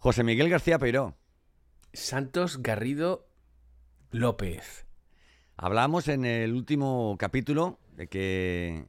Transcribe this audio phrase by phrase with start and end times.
[0.00, 1.14] José Miguel García Peiró.
[1.92, 3.28] Santos Garrido
[4.10, 4.86] López.
[5.58, 8.86] Hablábamos en el último capítulo de que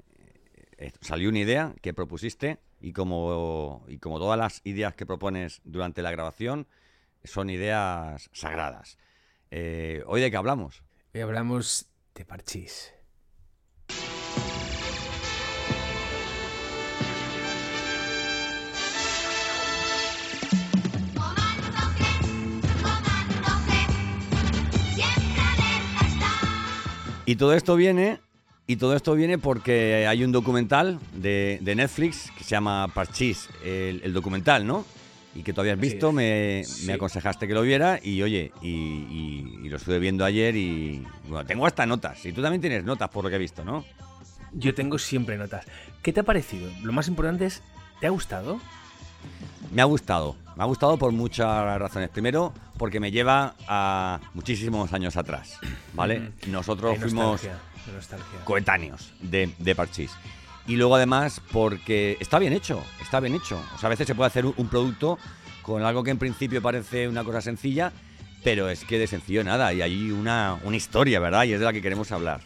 [0.77, 5.59] eh, salió una idea que propusiste y como, y como todas las ideas que propones
[5.65, 6.65] durante la grabación,
[7.25, 8.97] son ideas sagradas.
[9.51, 10.81] Eh, ¿Hoy de qué hablamos?
[11.13, 12.93] Hoy hablamos de parchís.
[27.31, 28.19] Y todo esto viene,
[28.67, 33.47] y todo esto viene porque hay un documental de, de Netflix que se llama Parchís,
[33.63, 34.83] el, el documental, ¿no?
[35.33, 36.87] Y que tú habías visto, me, Sí.
[36.87, 41.05] me aconsejaste que lo viera y oye, y, y- y lo estuve viendo ayer y
[41.29, 42.25] bueno, tengo hasta notas.
[42.25, 43.85] Y tú también tienes notas por lo que he visto, ¿no?
[44.51, 45.65] Yo tengo siempre notas.
[46.01, 46.69] ¿Qué te ha parecido?
[46.83, 47.63] Lo más importante es,
[48.01, 48.59] ¿te ha gustado?
[49.71, 52.09] Me ha gustado, me ha gustado por muchas razones.
[52.09, 55.57] Primero, porque me lleva a muchísimos años atrás,
[55.93, 56.31] ¿vale?
[56.47, 58.39] Nosotros fuimos nostalgia, hay nostalgia.
[58.43, 60.11] coetáneos de, de Parchís.
[60.67, 63.61] Y luego además porque está bien hecho, está bien hecho.
[63.75, 65.17] O sea, a veces se puede hacer un, un producto
[65.61, 67.91] con algo que en principio parece una cosa sencilla,
[68.43, 71.43] pero es que de sencillo nada, y hay una, una historia, ¿verdad?
[71.45, 72.41] Y es de la que queremos hablar.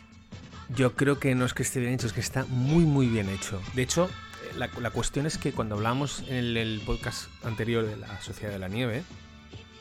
[0.69, 3.29] Yo creo que no es que esté bien hecho, es que está muy, muy bien
[3.29, 3.61] hecho.
[3.73, 4.09] De hecho,
[4.57, 8.51] la, la cuestión es que cuando hablamos en el, el podcast anterior de la Sociedad
[8.51, 9.03] de la Nieve,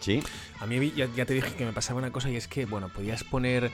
[0.01, 0.23] ¿Sí?
[0.61, 2.89] a mí ya, ya te dije que me pasaba una cosa y es que, bueno,
[2.89, 3.71] podías poner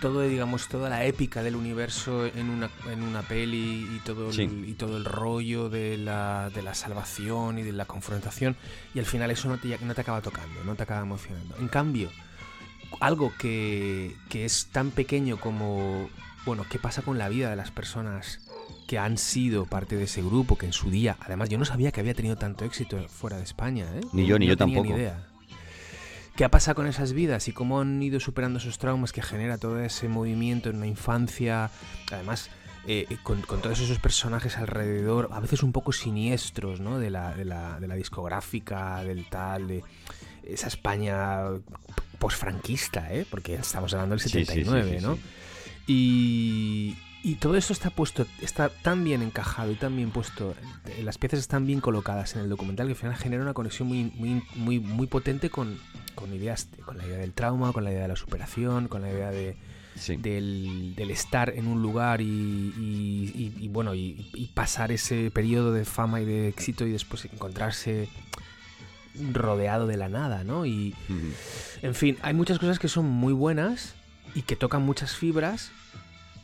[0.00, 4.68] todo, digamos, toda la épica del universo en una, en una peli y todo, el,
[4.68, 8.56] y todo el rollo de la, de la salvación y de la confrontación
[8.94, 11.56] y al final eso no te, no te acaba tocando, no te acaba emocionando.
[11.58, 12.10] En cambio,
[13.00, 16.08] algo que, que es tan pequeño como,
[16.46, 18.40] bueno, qué pasa con la vida de las personas
[18.90, 21.92] que han sido parte de ese grupo, que en su día, además yo no sabía
[21.92, 24.00] que había tenido tanto éxito fuera de España, ¿eh?
[24.12, 24.96] Ni yo, ni No yo tenía tampoco.
[24.96, 25.28] Ni idea.
[26.34, 29.58] ¿Qué ha pasado con esas vidas y cómo han ido superando esos traumas que genera
[29.58, 31.70] todo ese movimiento en una infancia?
[32.10, 32.50] Además,
[32.84, 36.98] eh, eh, con, con todos esos personajes alrededor, a veces un poco siniestros, ¿no?
[36.98, 39.84] De la, de la, de la discográfica, del tal, de
[40.42, 41.44] esa España
[42.18, 43.24] posfranquista, ¿eh?
[43.30, 45.16] Porque estamos hablando del Sí, sí, sí, 79, sí, ¿no?
[45.86, 50.54] Y, y todo eso está puesto, está tan bien encajado y tan bien puesto,
[50.86, 53.88] eh, las piezas están bien colocadas en el documental que al final genera una conexión
[53.88, 55.78] muy, muy, muy, muy potente con,
[56.14, 59.10] con ideas, con la idea del trauma, con la idea de la superación, con la
[59.10, 59.56] idea de,
[59.96, 60.16] Sí.
[60.16, 65.72] del, del estar en un lugar y, y- y- y, bueno y, pasar ese periodo
[65.72, 68.08] de fama y de éxito y después encontrarse
[69.32, 70.64] rodeado de la nada, ¿no?
[70.64, 70.94] Y,
[71.82, 73.94] en fin, hay muchas cosas que son muy buenas
[74.34, 75.72] y que tocan muchas fibras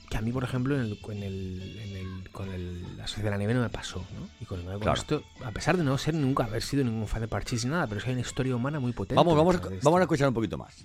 [0.08, 3.24] que a mí, por ejemplo, en el, en el- en el- con el- la Sociedad
[3.26, 4.28] de la Nieve no me pasó, ¿no?
[4.40, 4.98] Y con, con Claro.
[5.00, 7.86] esto, a pesar de no ser nunca haber sido ningún fan de Parchís ni nada,
[7.86, 9.16] pero es que hay una historia humana muy potente.
[9.16, 10.84] Vamos, vamos, a- vamos a escuchar un poquito más.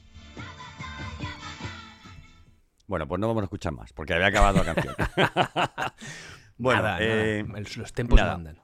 [2.87, 4.95] Bueno, pues no vamos a escuchar más, porque había acabado la canción.
[6.57, 8.33] bueno, Nada, eh, nada, los tempos nada.
[8.33, 8.59] mandan.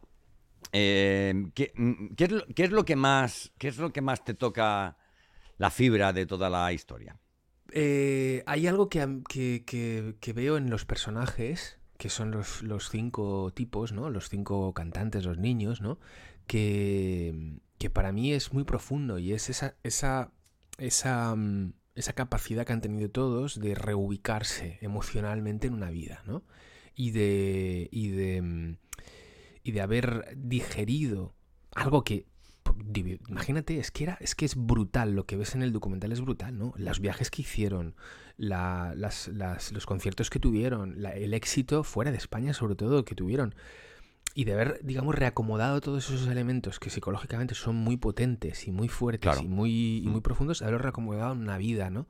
[0.74, 1.72] Eh, ¿qué,
[2.18, 4.98] qué es lo, qué es lo que más qué es lo que más te toca
[5.58, 7.18] la fibra de toda la historia?
[7.74, 9.64] Eh, hay algo que, que-
[10.20, 14.10] que- veo en los personajes, que son los, los cinco tipos, ¿no?
[14.10, 16.00] Los cinco cantantes, los niños, ¿no?
[16.48, 20.32] Que, que para mí es muy profundo y es esa, esa,
[20.78, 26.44] esa, mm, esa capacidad que han tenido todos de reubicarse emocionalmente en una vida, ¿no?
[26.96, 28.78] Y de, y de, mm,
[29.64, 31.36] y de haber digerido
[31.76, 32.26] algo que
[33.30, 36.22] imagínate, es que era, es que es brutal, lo que ves en el documental es
[36.22, 36.74] brutal, ¿no?
[36.78, 37.96] Los viajes que hicieron,
[38.38, 43.06] la- las- las- los conciertos que tuvieron, la- el éxito fuera de España sobre todo
[43.06, 43.56] que tuvieron.
[44.36, 48.88] Y de haber, digamos, reacomodado todos esos elementos que psicológicamente son muy potentes y muy
[48.88, 49.42] fuertes Claro.
[49.42, 50.24] y muy, y muy Mm.
[50.24, 52.08] profundos, haberlo reacomodado en una vida, ¿no?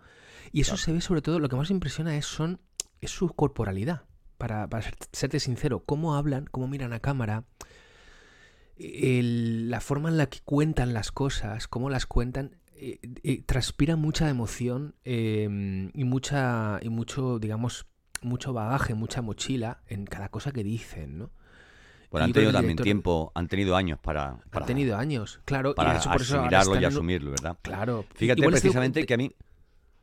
[0.51, 0.83] Y eso Claro.
[0.83, 2.59] se ve sobre todo, lo que más impresiona es, son,
[2.99, 4.03] es su corporalidad.
[4.37, 7.45] Para, para ser- serte sincero, cómo hablan, cómo miran a cámara,
[8.79, 13.95] el- la forma en la que cuentan las cosas, cómo las cuentan, eh, eh, transpira
[13.95, 17.87] mucha emoción eh, y mucha y mucho, digamos,
[18.21, 21.31] mucho bagaje, mucha mochila en cada cosa que dicen, ¿no?
[22.09, 25.75] Bueno, han Y tenido también tiempo, han tenido años para, para, Han tenido años, claro,
[25.75, 27.57] para y eso por eso ahora asimilarlo y asumirlo, ¿verdad?
[27.61, 28.05] Claro.
[28.15, 29.33] Fíjate Igual precisamente que a mí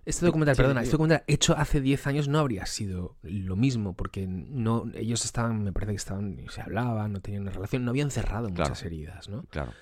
[0.06, 0.84] Este documental, Sí, perdona, sí.
[0.84, 5.64] este documental hecho hace 10 años no habría sido lo mismo, porque no, ellos estaban,
[5.64, 8.68] me parece que estaban, se hablaban, no tenían una relación, no habían cerrado Claro.
[8.70, 9.44] muchas heridas, ¿no?
[9.50, 9.72] Claro,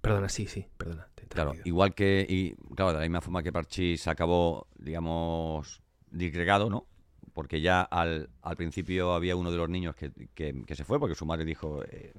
[0.00, 1.08] Perdona, sí, sí, perdona.
[1.14, 1.54] te claro.
[1.64, 5.80] Igual que, y, claro, de la misma forma que Parchís acabó, digamos,
[6.10, 6.86] disgregado, ¿no?
[7.32, 11.00] Porque ya al, al principio había uno de los niños que, que- que se fue
[11.00, 12.12] porque su madre dijo, eh,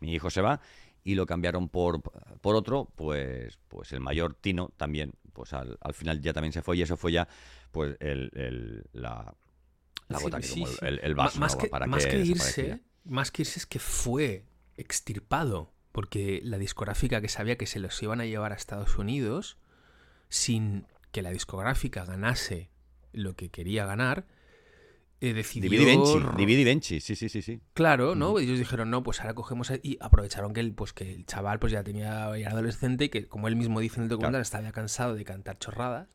[0.00, 0.60] mi hijo se va.
[1.04, 2.00] y lo cambiaron por,
[2.40, 6.62] por otro, pues, pues el mayor Tino también, pues al, al final ya también se
[6.62, 7.28] fue y eso fue ya
[7.70, 9.34] pues el, el- la,
[10.08, 10.76] la Sí, que tomó sí.
[10.82, 14.44] el, vaso más que, para más que que irse, más que irse es que fue
[14.76, 19.58] extirpado, porque la discográfica que sabía que se los iban a llevar a Estados Unidos
[20.28, 22.70] sin que la discográfica ganase
[23.12, 24.26] lo que quería ganar,
[25.20, 25.70] eh, decidió...
[25.70, 27.60] Dividi Benchi, Dividi Benchi, sí, sí, sí, sí.
[27.74, 28.30] Claro, ¿no?
[28.30, 28.38] Ujú.
[28.40, 31.72] Ellos dijeron, no, pues ahora cogemos y aprovecharon que el, pues que el chaval pues
[31.72, 34.70] ya tenía ya era adolescente y que, como él mismo dice en el documental, estaba
[34.72, 36.08] cansado de cantar chorradas.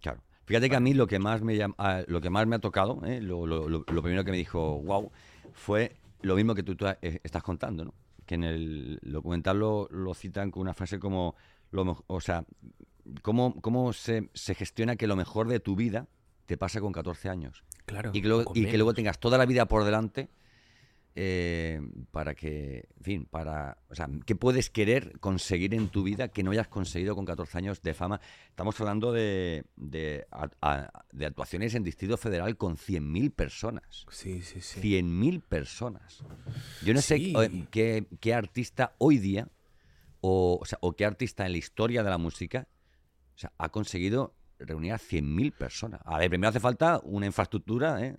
[0.00, 0.22] Claro.
[0.46, 2.58] Fíjate que a mí lo que más me llam- ah, lo que más me ha
[2.58, 3.20] tocado, ¿eh?
[3.20, 5.10] lo, lo- lo- lo primero que me dijo, wow,
[5.52, 7.94] fue lo mismo que tú, tú, eh, estás contando, ¿no?
[8.26, 11.34] Que en el documental lo, lo citan con una frase como,
[12.06, 12.44] o sea,
[13.22, 16.08] cómo, cómo se, se gestiona que lo mejor de tu vida
[16.46, 17.64] te pasa con 14 años.
[17.86, 18.10] Claro.
[18.14, 20.28] Y que luego, y que tengas toda la vida por delante
[21.16, 21.80] eh,
[22.10, 26.42] para que, en fin, para, o sea, ¿qué puedes querer conseguir en tu vida que
[26.42, 28.20] no hayas conseguido con 14 años de fama?
[28.48, 34.06] Estamos hablando de, de, a- a- de actuaciones en Distrito Federal con 100.000 personas.
[34.10, 34.80] Sí, sí, sí.
[34.80, 36.24] 100.000 personas.
[36.84, 37.32] Yo no sé Sí.
[37.38, 39.48] eh, qué, qué artista hoy día,
[40.20, 42.66] o, o sea, o qué artista en la historia de la música,
[43.36, 46.00] o sea, ha conseguido reunir a 100.000 personas.
[46.04, 48.16] A ver, primero hace falta una infraestructura, ¿eh?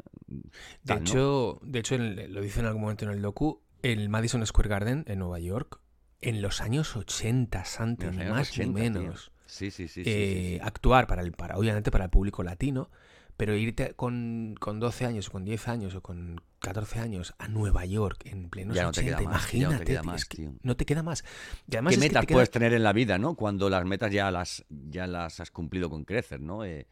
[0.83, 4.69] De hecho, de hecho lo dice en algún momento en el docu, el Madison Square
[4.69, 5.79] Garden en Nueva York,
[6.21, 9.31] en los años 80, Santi, En los ni años más 80, ni menos.
[9.45, 10.03] Sí, sí, sí.
[10.03, 10.59] sí, eh, sí, sí.
[10.63, 12.89] actuar para el para obviamente para el público latino
[13.37, 17.47] pero irte con, con 12 años o con 10 años o con 14 años a
[17.47, 20.03] Nueva York en plenos Ya no te 80 queda más, ya no te imagínate queda
[20.03, 20.53] más, es que tío.
[20.63, 21.23] no te queda más
[21.67, 23.35] y además ¿Qué que metas queda- puedes tener en la vida, no?
[23.35, 26.63] Cuando las metas ya las, ya las has cumplido con crecer, ¿no?
[26.65, 26.87] Eh,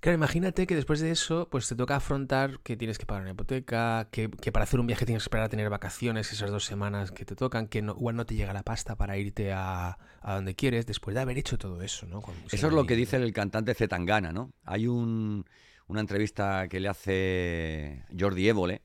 [0.00, 3.32] Claro, imagínate que después de eso, pues te toca afrontar que tienes que pagar una
[3.32, 6.64] hipoteca, que, que para hacer un viaje tienes que esperar a tener vacaciones esas dos
[6.64, 9.98] semanas que te tocan, que no, igual no te llega la pasta para irte a,
[10.20, 12.22] a donde quieres después de haber hecho todo eso, ¿no?
[12.50, 14.52] Eso es lo que dice el cantante Zetangana, ¿no?
[14.64, 15.44] Hay un,
[15.88, 18.82] una entrevista que le hace Jordi Évole.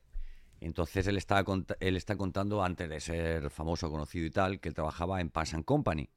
[0.62, 1.44] Entonces él está,
[1.82, 5.54] él está contando, antes de ser famoso, conocido y tal, que él trabajaba en Pans
[5.54, 6.10] and Company.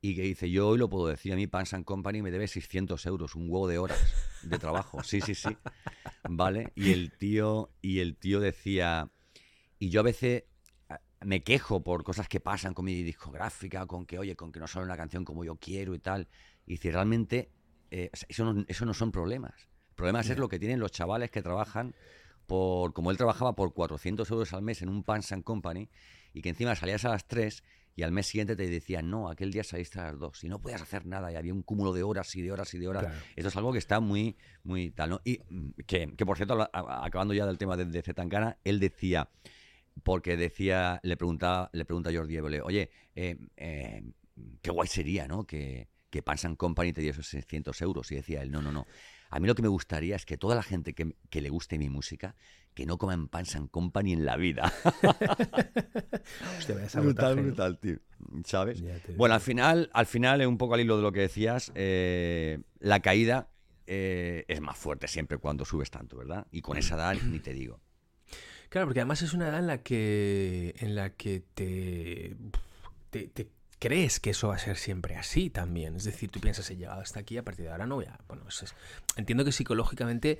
[0.00, 2.46] Y que dice, yo hoy lo puedo decir, a mí Pans and Company me debe
[2.46, 3.98] 600 euros, un huevo de horas
[4.42, 5.02] de trabajo.
[5.02, 5.48] Sí, sí, sí.
[6.28, 6.72] ¿Vale?
[6.76, 9.10] Y el tío, y el tío decía,
[9.78, 10.44] y yo a veces
[10.88, 14.60] ah, me quejo por cosas que pasan con mi discográfica, con que, oye, con que
[14.60, 16.28] no sale una canción como yo quiero y tal.
[16.64, 17.50] Y si realmente
[17.90, 19.68] eh, eso, no, eso no son problemas.
[19.96, 21.94] Problemas es lo que tienen los chavales que trabajan
[22.46, 25.88] por, como él trabajaba por 400 euros al mes en un Pans and Company
[26.32, 27.64] y que encima salías a las 3
[27.98, 30.60] y al mes siguiente te decían, no, aquel día saliste a las 2 y no
[30.60, 33.02] podías hacer nada y había un cúmulo de horas y de horas y de horas.
[33.06, 33.18] Claro.
[33.34, 35.20] Esto es algo que está muy, muy tal, ¿no?
[35.24, 38.78] Y mm, que, que, por cierto, a- acabando ya del tema de, de Zetangana, él
[38.78, 39.28] decía,
[40.04, 44.04] porque decía, le preguntaba, le pregunta a Jordi Évole, oye, eh, eh,
[44.62, 45.44] qué guay sería, ¿no?
[45.44, 48.12] Que, que Pans Company te diese esos 600 euros.
[48.12, 48.86] Y decía él, no, no, no.
[49.30, 51.78] A mí lo que me gustaría es que toda la gente que, que le guste
[51.78, 52.34] mi música,
[52.74, 54.72] que no coma en Pans and Company en la vida.
[56.58, 57.98] Hostia, brutal, brutal, tío.
[58.44, 58.82] ¿Sabes?
[59.16, 63.00] Bueno, al final, al final, un poco al hilo de lo que decías, eh, la
[63.00, 63.48] caída
[63.86, 66.46] eh, es más fuerte siempre cuando subes tanto, ¿verdad?
[66.50, 67.80] Y con esa edad ni te digo.
[68.68, 72.36] Claro, porque además es una edad en la que, en la que te,
[73.10, 73.48] te, te
[73.78, 75.96] crees que eso va a ser siempre así también.
[75.96, 78.18] Es decir, tú piensas, he llegado hasta aquí, a partir de ahora no voy a...
[78.28, 78.74] Bueno, eso es-
[79.16, 80.38] entiendo que psicológicamente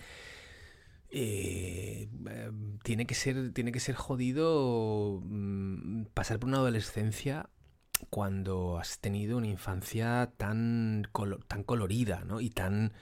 [1.11, 2.50] eh, eh,
[2.83, 7.49] tiene, que ser, tiene que ser jodido mm, pasar por una adolescencia
[8.11, 12.40] cuando has tenido una infancia tan, colo- tan colorida, ¿no?
[12.40, 12.92] Y tan,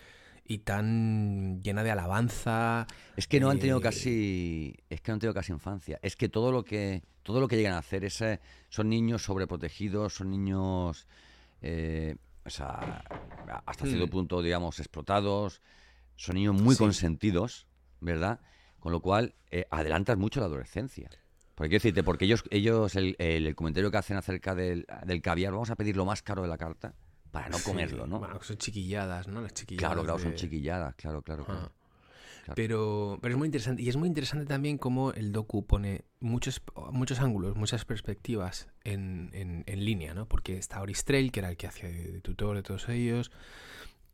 [0.45, 2.87] y tan llena de alabanza.
[3.16, 5.99] Es que no han tenido Eh, casi, es que no han tenido casi infancia.
[6.02, 9.25] Es que todo lo que, todo lo que llegan a hacer es, eh, son niños
[9.25, 11.09] sobreprotegidos, son niños,
[11.61, 12.14] eh,
[12.45, 13.02] o sea,
[13.66, 14.11] hasta cierto Hmm.
[14.11, 15.61] punto, digamos, explotados.
[16.14, 16.78] Son niños muy Sí.
[16.78, 17.66] consentidos,
[18.00, 18.38] ¿verdad?
[18.78, 21.11] Con lo cual eh, adelantas mucho la adolescencia.
[21.56, 25.21] Porque quiero decirte, porque ellos, ellos el, el- el comentario que hacen acerca del, del
[25.21, 26.95] caviar, vamos a pedir lo más caro de la carta
[27.33, 28.21] para no Sí, comerlo, ¿no?
[28.21, 29.40] Bueno, son chiquilladas, ¿no?
[29.40, 29.88] Las chiquilladas.
[29.95, 31.73] claro, claro, son chiquilladas, claro, claro, claro.
[32.47, 32.55] Claro.
[32.55, 33.83] Pero, pero es muy interesante.
[33.83, 36.62] Y es muy interesante también cómo el docu pone muchos,
[36.93, 40.26] muchos ángulos, muchas perspectivas en, en- en línea, ¿no?
[40.29, 43.33] Porque está Oristrel, que era el que hacía de, de tutor de todos ellos.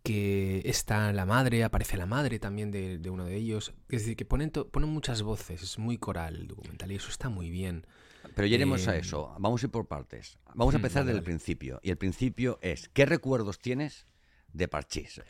[0.02, 3.72] Que está la madre, aparece la madre también de, de uno de ellos.
[3.90, 5.62] Es decir, que ponen, to- ponen muchas voces.
[5.62, 7.86] Es muy coral el documental y eso está muy bien.
[8.34, 9.34] Pero ya iremos a Eh, eso.
[9.38, 10.38] Vamos a ir por partes.
[10.54, 11.24] Vamos a hmm, empezar vale, desde el vale.
[11.24, 11.80] principio.
[11.82, 14.06] Y el principio es, ¿qué recuerdos tienes
[14.52, 15.20] de Parchís?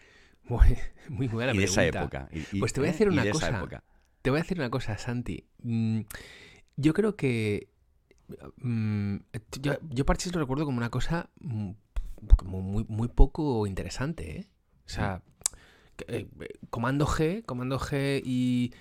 [0.45, 0.77] Muy,
[1.09, 2.29] muy buena y de esa época.
[2.33, 2.93] Y- y- Pues te voy a ¿eh?
[2.93, 3.59] decir una de esa cosa.
[3.59, 3.85] época.
[4.23, 5.47] Te voy a decir una cosa, Santi.
[5.63, 6.01] Mm,
[6.77, 7.69] Yo creo que
[8.57, 9.17] mm,
[9.61, 11.71] yo, yo Parchís lo recuerdo como una cosa mm,
[12.45, 14.49] muy, muy poco interesante, ¿eh?
[14.87, 15.23] O sea,
[16.09, 16.29] eh,
[16.71, 18.73] Comando G, Comando G y,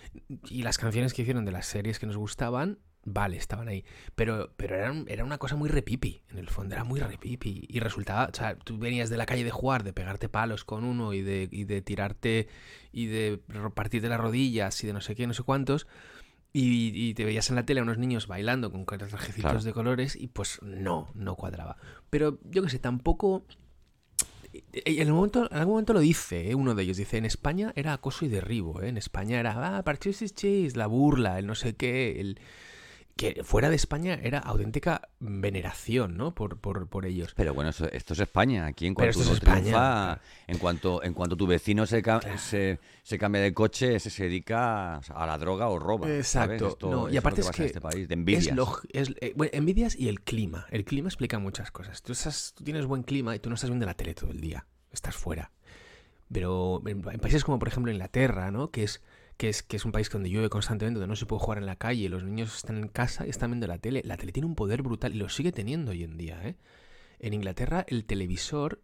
[0.49, 3.83] y las canciones que hicieron de las series que nos gustaban, vale, estaban ahí.
[4.15, 7.65] Pero, pero eran, era una cosa muy repipi, en el fondo, era muy repipi.
[7.67, 10.83] Y resultaba, o sea, tú venías de la calle de jugar, de pegarte palos con
[10.83, 12.47] uno y de, y de tirarte
[12.91, 13.39] y de
[13.73, 15.87] partirte las rodillas y de no sé qué, no sé cuántos.
[16.53, 19.61] Y, y te veías en la tele a unos niños bailando con trajecitos Claro.
[19.63, 21.77] de colores y pues no, no cuadraba.
[22.09, 23.45] Pero yo qué sé, tampoco...
[24.73, 26.55] En, el momento, en algún momento lo dice, ¿eh?
[26.55, 26.97] uno de ellos.
[26.97, 28.89] Dice, en España era acoso y derribo, ¿eh?
[28.89, 32.37] En España era, ah, parchís y chis, la burla, el no sé qué, el...
[33.21, 36.33] Que fuera de España era auténtica veneración, ¿no?
[36.33, 37.33] Por, por, por ellos.
[37.35, 38.65] Pero bueno, eso- esto es España.
[38.65, 42.37] Aquí en cuanto uno es triunfa, en cuanto en cuanto tu vecino se, ca- Claro.
[42.37, 46.09] se, se cambia de coche, ese se dedica a la droga o roba.
[46.13, 46.67] Exacto.
[46.69, 48.55] Esto- No, y es aparte es que este país, de envidias.
[48.91, 50.65] es- eh, bueno, envidias y el clima.
[50.69, 52.01] El clima explica muchas cosas.
[52.01, 54.41] Tú, estás- tú tienes buen clima y tú no estás viendo la tele todo el
[54.41, 54.65] día.
[54.91, 55.51] Estás fuera.
[56.31, 58.71] Pero en, en países como, por ejemplo, Inglaterra, ¿no?
[58.71, 59.01] Que es,
[59.41, 61.65] que, es, que es un país donde llueve constantemente, donde no se puede jugar en
[61.65, 64.03] la calle, los niños están en casa y están viendo la tele.
[64.05, 66.57] La tele tiene un poder brutal y lo sigue teniendo hoy en día, ¿eh?
[67.19, 68.83] En Inglaterra, el televisor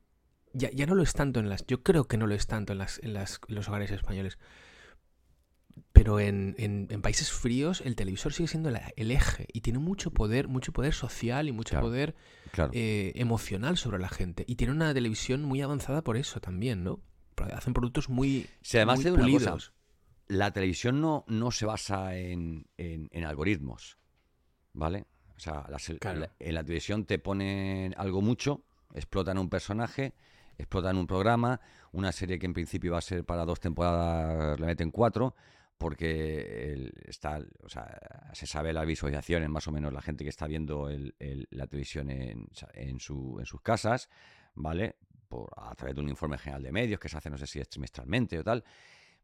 [0.53, 1.63] ya, ya no lo es tanto en las.
[1.67, 4.39] Yo creo que no lo es tanto en, las, en, las, en los hogares españoles.
[5.93, 10.09] Pero en, en- países fríos el televisor sigue siendo la- el eje y tiene mucho
[10.11, 11.85] poder, mucho poder social y mucho Claro.
[11.87, 12.15] poder
[12.51, 12.71] Claro.
[12.73, 14.43] eh, emocional sobre la gente.
[14.47, 16.99] Y tiene una televisión muy avanzada por eso también, ¿no?
[17.53, 19.71] Hacen productos muy, Si además muy de una cosa.
[20.27, 23.97] La televisión no, no se basa en, en- en algoritmos,
[24.73, 25.05] ¿vale?
[25.35, 26.19] O sea, las- Claro.
[26.21, 30.13] la- en la televisión te ponen algo mucho, explotan un personaje,
[30.57, 34.65] explotan un programa, una serie que en principio iba a ser para dos temporadas, la
[34.65, 35.35] meten cuatro,
[35.77, 40.29] porque el- está, o sea, se sabe las visualizaciones, más o menos la gente que
[40.31, 44.09] está viendo el- el- la televisión en, en su- en sus casas,
[44.55, 44.95] ¿vale?
[45.29, 47.59] Por, a través de un informe general de medios que se hace, no sé si
[47.59, 48.63] es trimestralmente o tal,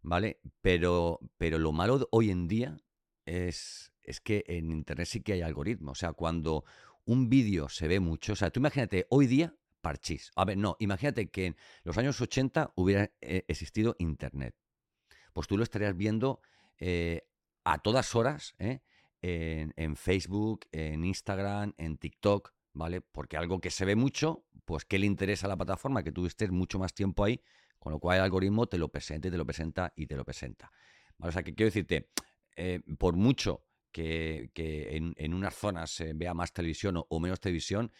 [0.03, 0.39] ¿vale?
[0.61, 2.77] Pero, pero lo malo hoy en día
[3.25, 5.97] es, es que en Internet sí que hay algoritmos.
[5.97, 6.65] O sea, cuando
[7.05, 10.31] un vídeo se ve mucho, o sea, tú imagínate, hoy día, parchís.
[10.35, 14.55] A ver, no, imagínate que en los años 80 hubiera eh, existido Internet.
[15.33, 16.41] Pues tú lo estarías viendo
[16.77, 17.27] eh,
[17.63, 18.81] a todas horas ¿eh?
[19.21, 23.01] en, en Facebook, en Instagram, en TikTok, ¿vale?
[23.01, 26.03] Porque algo que se ve mucho, pues ¿qué le interesa a la plataforma?
[26.03, 27.41] Que tú estés mucho más tiempo ahí,
[27.83, 30.23] con lo cual el algoritmo te lo presenta y te lo presenta y te lo
[30.23, 30.71] presenta.
[31.19, 32.11] O sea, que quiero decirte,
[32.55, 37.91] eh, por mucho que, que en, unas zonas se vea más televisión o, menos televisión,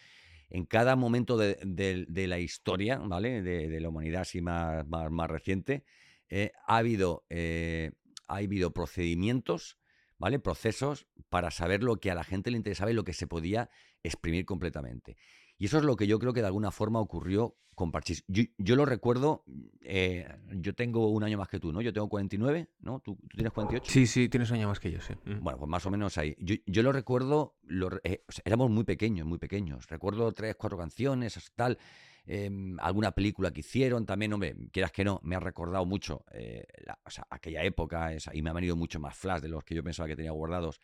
[0.48, 3.42] en cada momento de, la historia, ¿vale?
[3.42, 5.84] De, la humanidad así más, más, más reciente,
[6.30, 7.92] eh, ha, habido, eh,
[8.26, 8.40] ha
[8.72, 9.76] procedimientos,
[10.16, 10.38] ¿vale?
[10.38, 13.68] Procesos para saber lo que a la gente le interesaba y lo que se podía
[14.02, 15.18] exprimir completamente.
[15.58, 18.24] Y eso es lo que yo creo que de alguna forma ocurrió con Parchís.
[18.28, 19.44] Yo, yo lo recuerdo,
[19.82, 21.80] eh, yo tengo un año más que tú, ¿no?
[21.80, 23.00] Yo tengo 49, ¿no?
[23.00, 23.90] ¿Tú, tú tienes 48?
[23.92, 25.14] Sí, sí, tienes un año más que yo, sí.
[25.24, 25.40] Mm.
[25.42, 26.36] Bueno, pues más o menos ahí.
[26.38, 29.88] Yo, yo lo recuerdo, lo eh, o sea, éramos muy pequeños, muy pequeños.
[29.88, 31.78] Recuerdo tres, cuatro canciones, tal.
[32.26, 36.64] em, alguna película que hicieron también, hombre, quieras que no, me ha recordado mucho eh,
[36.86, 39.62] la- o sea, aquella época esa, y me ha venido mucho más flash de los
[39.64, 40.80] que yo pensaba que tenía guardados.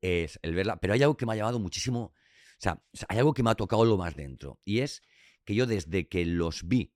[0.00, 0.76] Es el verla.
[0.76, 2.12] Pero hay algo que me ha llamado muchísimo.
[2.58, 4.58] O sea, hay algo que me ha tocado lo más dentro.
[4.64, 5.02] Y es
[5.44, 6.92] que yo desde que los vi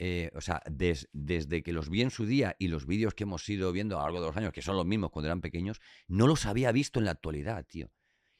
[0.00, 3.24] eh, o sea, des- desde que los vi en su día y los vídeos que
[3.24, 5.40] hemos ido viendo a lo largo de los años, que son los mismos cuando eran
[5.40, 7.90] pequeños, no los había visto en la actualidad, tío.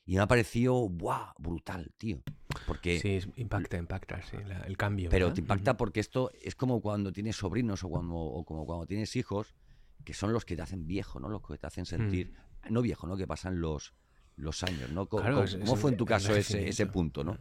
[0.06, 1.32] Y me ha parecido, ¡buah!
[1.36, 2.22] Brutal, tío.
[2.64, 5.10] Porque, Sí, impacta, impacta, sí, la- el cambio.
[5.10, 8.86] pero te impacta porque esto es como cuando tienes sobrinos o, cuando, o como cuando
[8.86, 9.56] tienes hijos,
[10.04, 11.28] que son los que te hacen viejo, ¿no?
[11.28, 12.34] Los que te hacen sentir,
[12.70, 13.16] no viejo, ¿no?
[13.16, 13.94] Que pasan los,
[14.38, 15.07] los años, ¿no?
[15.07, 17.37] Co- Claro, ¿Cómo fue en tu caso ese, ese punto, no?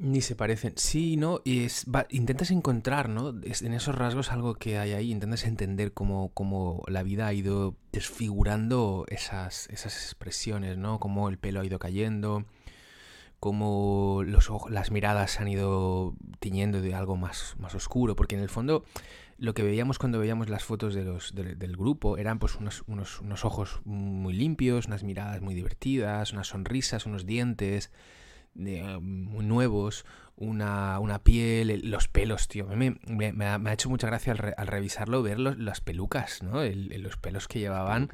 [0.00, 0.74] Ni se parecen.
[0.76, 1.40] Sí, ¿no?
[1.44, 3.34] Y es, va- intentas encontrar, ¿no?
[3.42, 7.32] Es- en esos rasgos algo que hay ahí, intentas entender cómo, cómo la vida ha
[7.32, 11.00] ido desfigurando esas, esas expresiones, ¿no?
[11.00, 12.44] Cómo el pelo ha ido cayendo,
[13.40, 18.36] cómo los ojos, las miradas se han ido tiñendo de algo más, más oscuro, porque
[18.36, 18.84] en el fondo
[19.38, 22.82] lo que veíamos cuando veíamos las fotos de los, de- del grupo eran pues unos,
[22.88, 27.90] unos, unos ojos muy limpios, unas miradas muy divertidas, unas sonrisas, unos dientes
[28.58, 30.04] eh, muy nuevos,
[30.34, 32.66] una, una piel, el- los pelos, tío.
[32.66, 36.62] Me, me- ha, hecho mucha gracia al, re- al revisarlo ver los- las pelucas, ¿no?
[36.62, 38.08] El- los pelos que llevaban.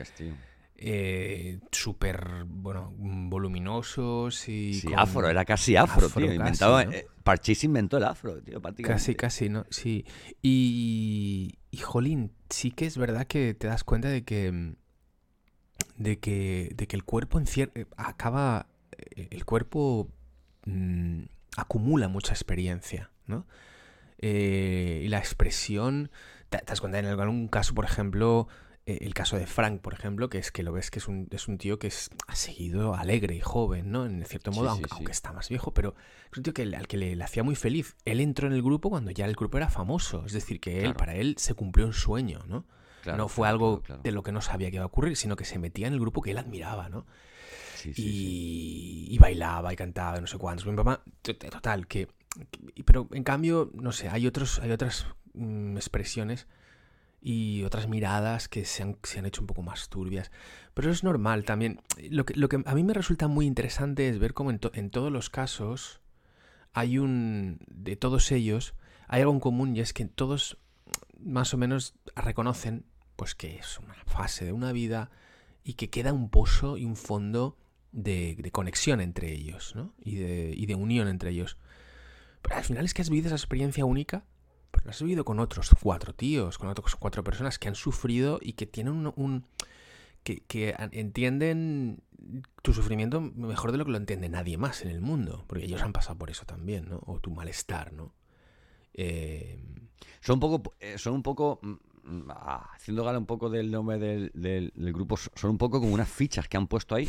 [0.77, 4.75] Eh, súper, bueno, voluminosos y...
[4.75, 6.27] Sí, con- afro, era casi afro, afro tío.
[6.29, 6.93] casi, Inventaba, ¿no?
[6.93, 8.61] eh, Parchís inventó el afro, tío.
[8.83, 9.65] Casi, casi, ¿no?
[9.71, 10.05] Sí.
[10.43, 14.75] Y, y, jolín, sí que es verdad que te das cuenta de que,
[15.97, 18.67] de que, de que el cuerpo eh, acaba
[19.17, 20.09] el cuerpo
[20.67, 21.23] mm,
[21.57, 23.47] acumula mucha experiencia, ¿no?
[24.19, 26.11] Eh, y la expresión,
[26.49, 28.49] te, das cuenta en algún caso, por ejemplo, eh,
[28.87, 31.49] el caso de Frank, por ejemplo, que es que lo ves que es un, es
[31.49, 34.05] un tío que es, ha seguido alegre y joven, ¿no?
[34.05, 35.95] En cierto modo, aunque, está más viejo, pero
[36.31, 37.97] es un tío que, al que le, hacía muy feliz.
[38.05, 40.95] Él entró en el grupo cuando ya el grupo era famoso, es decir, que él,
[40.95, 42.67] para él se cumplió un sueño, ¿no?
[43.07, 45.59] no fue algo de lo que no sabía que iba a ocurrir, sino que se
[45.59, 47.07] metía en el grupo que él admiraba, ¿no?
[47.85, 50.67] Y, y, bailaba y cantaba, no sé cuántos.
[50.67, 52.09] Mi papá, total, que,
[52.87, 56.47] Pero en cambio, no sé, hay, otros, hay otras mm, expresiones
[57.27, 60.31] y otras miradas que se han, se han, hecho un poco más turbias.
[60.75, 61.81] Pero es normal también.
[62.11, 64.91] Lo que, lo que a mí me resulta muy interesante es ver cómo en, en,
[64.91, 66.03] todos los casos
[66.75, 67.61] hay un...
[67.71, 68.75] de todos ellos,
[69.09, 70.59] hay algo en común y es que todos
[71.19, 72.85] más o menos reconocen
[73.17, 75.11] pues que es una fase de una vida
[75.63, 77.57] y que queda un pozo y un fondo
[77.91, 79.95] de, de conexión entre ellos, ¿no?
[79.99, 81.57] Y de, y de unión entre ellos.
[82.43, 84.27] Pero al final es que has vivido esa experiencia única
[84.83, 88.55] lo has vivido con otros cuatro tíos, con otras cuatro personas que han sufrido y
[88.55, 89.45] que tienen un...
[90.23, 92.03] que, que, entienden
[92.63, 95.83] tu sufrimiento mejor de lo que lo entiende nadie más en el mundo, porque ellos
[95.83, 97.01] han pasado por eso también, ¿no?
[97.07, 98.15] O tu malestar, ¿no?
[98.95, 99.59] Eh...
[100.21, 101.73] Son un poco, eh, son un poco mm,
[102.05, 105.93] mm, ah, haciendo gala un poco del nombre del, del, grupo, son un poco como
[105.93, 107.09] unas fichas que han puesto ahí.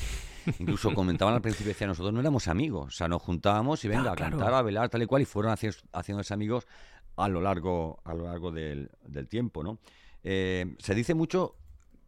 [0.60, 4.12] Incluso comentaban al principio, decían, nosotros no éramos amigos, o sea, nos juntábamos y venga,
[4.12, 6.68] a cantar, a velar, tal y cual, y fueron haciendo, haciéndose amigos
[7.16, 8.90] a lo largo, a lo largo del,
[9.30, 9.80] tiempo, ¿no?
[10.24, 11.56] Eh, se dice mucho,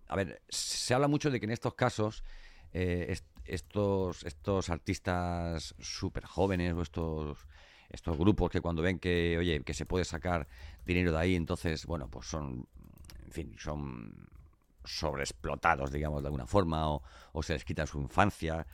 [0.08, 2.24] a ver, se habla mucho de que en estos casos
[2.74, 7.48] eh, estos, estos artistas súper jóvenes o estos,
[7.90, 10.48] estos grupos que cuando ven que, oye, que se puede sacar
[10.86, 12.68] dinero de ahí, entonces, bueno, pues son,
[13.26, 14.28] en fin, son
[14.84, 17.02] sobreexplotados, digamos, de alguna forma, o,
[17.42, 18.66] se les quita su infancia,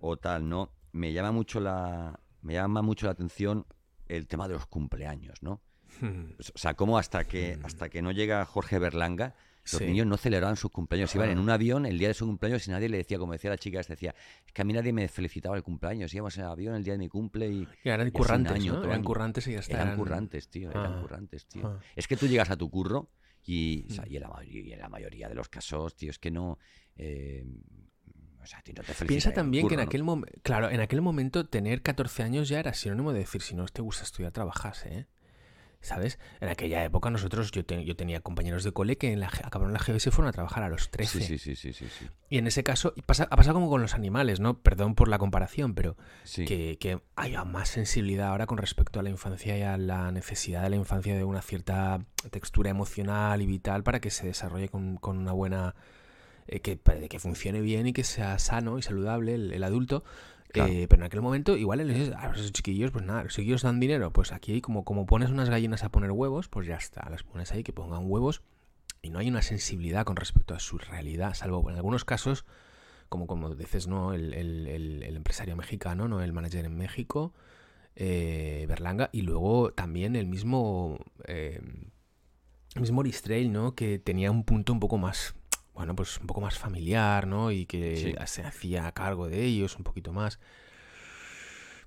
[0.00, 0.70] o tal, ¿no?
[0.92, 3.66] Me llama mucho la, me llama mucho la atención
[4.06, 5.60] el tema de los cumpleaños, ¿no?
[6.02, 7.66] O sea, como hasta que, hmm.
[7.66, 9.34] hasta que no llega Jorge Berlanga,
[9.72, 11.14] los niños no celebraban sus cumpleaños.
[11.14, 13.50] Iban en un avión el día de su cumpleaños y nadie le decía, como decía
[13.50, 14.14] la chica, decía,
[14.46, 16.12] es que a mí nadie me felicitaba el cumpleaños.
[16.12, 17.68] Íbamos en el avión el día de mi cumple y...
[17.82, 18.84] eran currantes, ¿no?
[18.84, 19.82] Eran currantes y ya está.
[19.82, 21.00] Eran currantes, tío, eran ah.
[21.00, 21.66] currantes, tío.
[21.66, 21.80] Ah.
[21.96, 23.10] Es que tú llegas a tu curro
[23.42, 24.12] y, hmm.
[24.12, 26.58] y, en la, mayoría, la, mayoría de los casos, tío, es que no...
[26.96, 27.44] Eh,
[28.42, 31.80] o sea, no te Piensa también que en aquel momento, claro, en aquel momento tener
[31.80, 35.06] 14 años ya era sinónimo de decir, si no te gusta estudiar, trabajas, ¿eh?
[35.84, 36.18] ¿Sabes?
[36.40, 39.80] En aquella época nosotros, yo, yo tenía compañeros de cole que en la, acabaron la
[39.86, 41.20] y fueron a trabajar a los 13.
[41.20, 43.92] Sí, sí, sí, sí, sí, Y en ese caso, pasa, ha pasado como con los
[43.92, 44.58] animales, ¿no?
[44.60, 45.98] Perdón por la comparación, pero
[46.34, 50.62] que, que haya más sensibilidad ahora con respecto a la infancia y a la necesidad
[50.62, 54.96] de la infancia de una cierta textura emocional y vital para que se desarrolle con,
[54.96, 55.74] con una buena...
[56.46, 60.04] Eh, que, que funcione bien y que sea sano y saludable el, el adulto
[60.54, 64.12] eh, pero en aquel momento, igual a los chiquillos, pues nada, los chiquillos dan dinero,
[64.12, 67.52] pues aquí como, como pones unas gallinas a poner huevos, pues ya está, las pones
[67.52, 68.42] ahí que pongan huevos
[69.02, 72.44] y no hay una sensibilidad con respecto a su realidad, salvo en algunos casos,
[73.08, 74.14] como como dices, ¿no?
[74.14, 74.32] El,
[75.02, 76.22] empresario mexicano, ¿no?
[76.22, 77.32] El manager en México,
[77.96, 81.60] eh, Berlanga, y luego también el mismo, eh,
[82.74, 83.74] el mismo Oristrail, ¿no?
[83.74, 85.34] Que tenía un punto un poco más
[85.74, 87.50] bueno, pues un poco más familiar, ¿no?
[87.50, 90.38] Y que se hacía cargo de ellos un poquito más.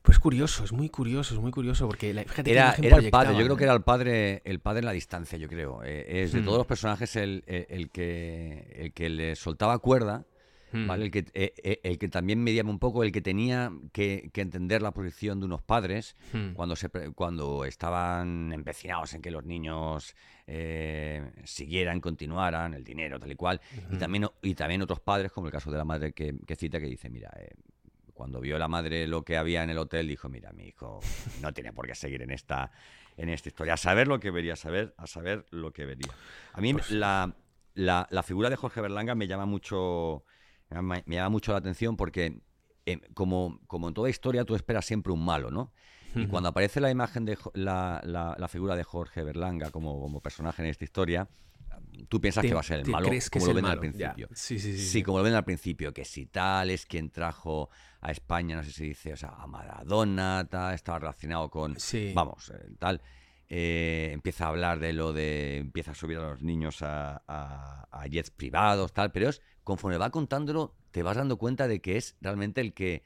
[0.02, 3.44] Pues curioso, es muy curioso, es muy curioso, porque la, era, era el padre, yo
[3.44, 5.84] creo que era el padre, el padre en la distancia, yo creo.
[5.84, 6.60] Eh, es de todos hmm.
[6.60, 10.26] los personajes el, el, que, el que le soltaba cuerda,
[10.72, 11.06] ¿vale?
[11.06, 14.82] El que, eh, eh, el que también mediaba un poco, el que tenía que, entender
[14.82, 16.54] la posición de unos padres hmm.
[16.54, 23.32] cuando, se, cuando estaban empecinados en que los niños eh, siguieran, continuaran, el dinero, tal
[23.32, 23.62] y cual.
[23.92, 26.88] y, también, y también otros padres, como el caso de la madre que, cita, que
[26.88, 27.32] dice, mira,
[28.14, 31.00] cuando vio la madre lo que había en el hotel, dijo, mira, mi hijo
[31.42, 32.72] no tiene por qué seguir en esta,
[33.16, 33.74] en esta historia.
[33.74, 36.12] A saber lo que vería, a saber, a saber lo que vería.
[36.54, 37.36] A mí pues la,
[37.76, 40.24] la, la, figura de Jorge Berlanga me llama mucho
[40.70, 42.42] me, llama mucho la atención porque,
[42.86, 45.74] eh, como, como en toda historia, tú esperas siempre un malo, ¿no?
[46.16, 50.64] Y cuando aparece la imagen de la, la, figura de Jorge Berlanga como, como, personaje
[50.64, 51.30] en esta historia,
[52.08, 54.28] tú piensas que va a ser el malo, como lo ven al principio.
[54.34, 57.70] Sí, sí, sí, sí, como lo ven al principio, que si tal es quien trajo
[58.02, 61.78] a España, no sé si dice, o sea, a Maradona, tal, estaba relacionado con,
[62.14, 63.02] vamos, eh, tal.
[63.50, 68.30] Eh, empieza a hablar de lo de, empieza a subir a los niños a, jets
[68.30, 72.62] privados, tal, pero es conforme va contándolo, te vas dando cuenta de que es realmente
[72.62, 73.04] el que,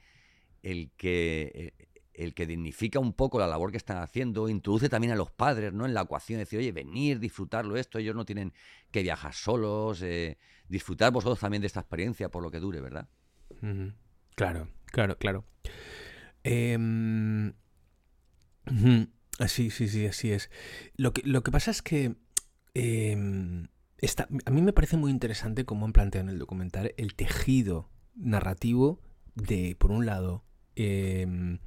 [0.62, 5.12] el que, eh, el que dignifica un poco la labor que están haciendo, introduce también
[5.12, 5.86] a los padres ¿no?
[5.86, 8.52] en la ecuación, decir, oye, venir, disfrutarlo esto, ellos no tienen
[8.90, 13.08] que viajar solos, eh, disfrutar vosotros también de esta experiencia por lo que dure, ¿verdad?
[14.34, 15.44] Claro, Claro, claro.
[16.44, 17.54] Em,
[19.48, 20.50] sí, sí, sí, así es.
[20.96, 22.14] Lo que, lo que pasa es que
[22.74, 23.68] em,
[24.44, 29.00] a mí me parece muy interesante cómo han planteado en el documental el tejido narrativo
[29.34, 30.44] de, por un lado,
[30.76, 31.58] em,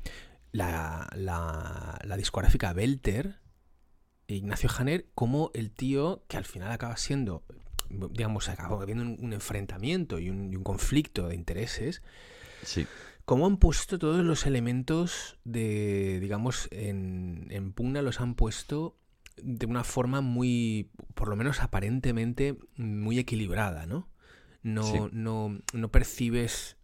[0.52, 3.40] la, la, discográfica Belter,
[4.28, 7.44] Ignacio Janer, como el tío que al final acaba siendo,
[7.90, 12.02] digamos, acaba habiendo un, enfrentamiento y un, conflicto de intereses.
[12.64, 12.88] Sí.
[13.26, 18.98] ¿Cómo han puesto todos los elementos de, digamos, en, en pugna los han puesto
[19.38, 24.08] de una forma muy, por lo menos aparentemente, muy equilibrada, ¿no?
[24.64, 26.78] No, no, no percibes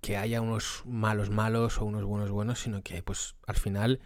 [0.00, 4.00] que haya unos malos malos o unos buenos buenos, sino que pues al final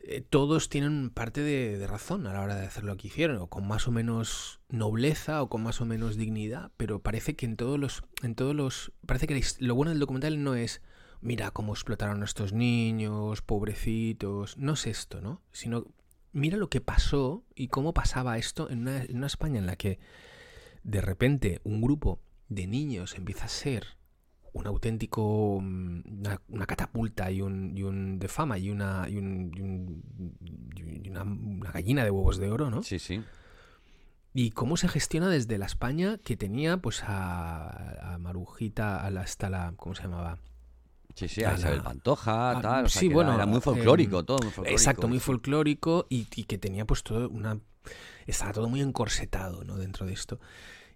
[0.00, 3.46] eh, todos tienen parte de, razón a la hora de hacer lo que hicieron, o
[3.46, 7.56] con más o menos nobleza o con más o menos dignidad, pero parece que en
[7.56, 10.82] todos los, en todos los, parece que lo bueno del documental no es
[11.20, 15.40] mira cómo explotaron a estos niños, pobrecitos, no es esto, ¿no?
[15.52, 15.86] Sino
[16.32, 19.76] mira lo que pasó y cómo pasaba esto en una, en una España en la
[19.76, 20.00] que
[20.82, 23.96] de repente un grupo de niños empieza a ser
[24.52, 26.00] un auténtico mm,
[26.48, 30.02] una, catapulta y un, y un, de fama y una y, un,
[30.76, 31.24] y una,
[31.72, 32.82] gallina de huevos de oro, ¿no?
[32.82, 33.22] Sí, sí.
[34.34, 39.74] Y cómo se gestiona desde la España que tenía pues a, a Marujita hasta la
[39.76, 40.38] ¿cómo se llamaba?
[41.14, 42.88] Sí, sí, a Isabel Pantoja, tal.
[42.88, 44.72] sí, bueno, era muy folclórico, em, todo muy folclórico.
[44.72, 47.58] Exacto, muy folclórico y, y, que tenía pues todo una
[48.26, 49.76] estaba todo muy encorsetado, ¿no?
[49.76, 50.40] Dentro de esto.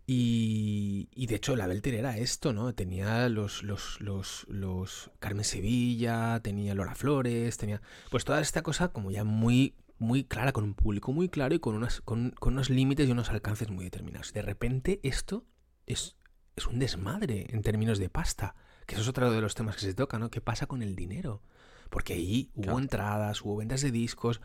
[0.09, 2.73] Y, de hecho la Belter era esto, ¿no?
[2.75, 8.89] Tenía los, los, los, los Carmen Sevilla, tenía Lora Flores, tenía pues toda esta cosa
[8.89, 12.71] como ya muy, muy clara, con un público muy claro y con, unas, con, unos
[12.71, 14.33] límites y unos alcances muy determinados.
[14.33, 15.45] De repente esto
[15.87, 16.17] es,
[16.55, 18.55] es un desmadre en términos de pasta,
[18.87, 20.31] que eso es otro de los temas que se toca, ¿no?
[20.31, 21.43] ¿Qué pasa con el dinero?
[21.91, 24.41] Porque ahí hubo entradas, hubo ventas de discos,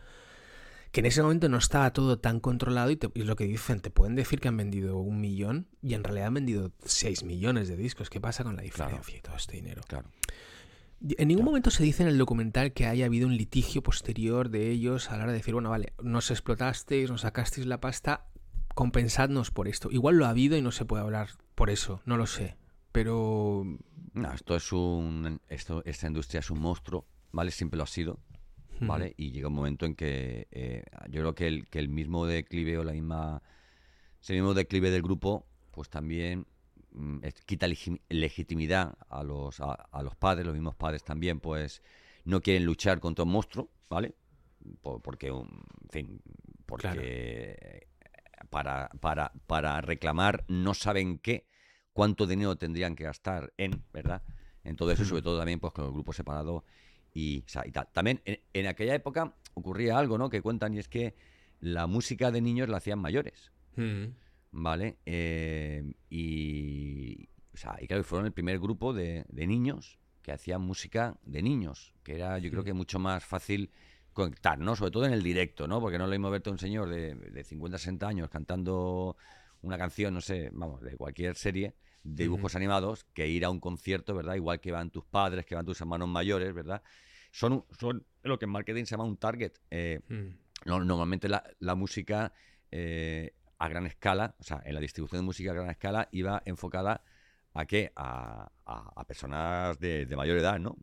[0.92, 3.90] que en ese momento no estaba todo tan controlado y, es lo que dicen, te
[3.90, 7.76] pueden decir que han vendido un millón y en realidad han vendido 6 millones de
[7.76, 8.10] discos.
[8.10, 9.82] ¿Qué pasa con la diferencia y todo este dinero?
[9.88, 10.10] Claro.
[11.00, 14.70] En ningún momento se dice en el documental que haya habido un litigio posterior de
[14.70, 18.26] ellos a la hora de decir, bueno, vale, nos explotasteis, nos sacasteis la pasta,
[18.74, 19.90] compensadnos por esto.
[19.90, 22.56] Igual lo ha habido y no se puede hablar por eso, no lo sé.
[22.92, 23.64] Pero...
[24.12, 25.40] No, esto es un...
[25.48, 27.50] Esto, esta industria es un monstruo, ¿vale?
[27.50, 28.20] Siempre lo ha sido.
[28.86, 29.14] ¿Vale?
[29.16, 32.78] Y llega un momento en que eh, yo creo que el, que el mismo declive
[32.78, 33.42] o la misma,
[34.20, 36.46] ese mismo declive del grupo, pues también
[36.92, 37.66] mm, quita
[38.08, 41.82] legitimidad a los, a, los padres, los mismos padres también, pues
[42.24, 44.14] no quieren luchar contra un monstruo, ¿vale?
[44.80, 45.48] porque, en
[45.90, 46.22] fin,
[46.66, 47.88] porque
[48.48, 51.46] para, para, para reclamar no saben qué,
[51.92, 54.22] cuánto dinero tendrían que gastar en, ¿verdad?
[54.64, 56.64] En todo eso, sobre todo también pues con el grupo separado
[57.14, 57.88] y, tal.
[57.92, 60.30] También en, aquella época ocurría algo, ¿no?
[60.30, 61.14] Que cuentan y es que
[61.60, 63.52] la música de niños la hacían mayores.
[63.76, 64.04] Mm.
[64.52, 64.98] ¿Vale?
[65.06, 71.16] Eh, y, o sea, y claro, fueron el primer grupo de, niños que hacían música
[71.24, 73.70] de niños, que era yo creo que mucho más fácil
[74.12, 74.76] conectar, ¿no?
[74.76, 75.80] Sobre todo en el directo, ¿no?
[75.80, 79.16] Porque no le mismo verte a un señor de, de 50, 60 años cantando
[79.62, 83.60] una canción, no sé, vamos, de cualquier serie, de dibujos animados que ir a un
[83.60, 84.34] concierto, ¿verdad?
[84.34, 86.82] Igual que van tus padres, que van tus hermanos mayores, ¿verdad?
[87.30, 89.52] Son, son lo que en marketing se llama un target.
[89.70, 90.66] Eh, mm.
[90.66, 92.32] normalmente la, música
[92.70, 96.42] eh, a gran escala, o sea, en la distribución de música a gran escala iba
[96.44, 97.04] enfocada
[97.54, 97.92] a qué?
[97.96, 98.50] A,
[99.06, 100.76] personas de, mayor edad, ¿no?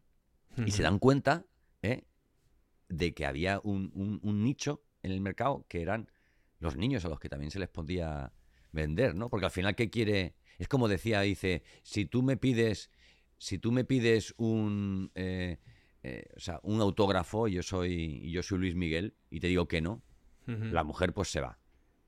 [0.66, 1.46] Y se dan cuenta
[1.82, 2.06] ¿eh?
[2.90, 6.12] de que había un, un nicho en el mercado que eran
[6.60, 8.34] los niños a los que también se les podía
[8.72, 9.30] vender, ¿no?
[9.30, 12.92] Porque al final, ¿qué quiere es como decía, dice, si tú me pides,
[13.38, 15.58] si tú me pides un, eh,
[16.04, 19.82] eh, o sea, un autógrafo yo soy, yo soy Luis Miguel y te digo que
[19.82, 20.04] no,
[20.46, 21.60] la mujer pues se va.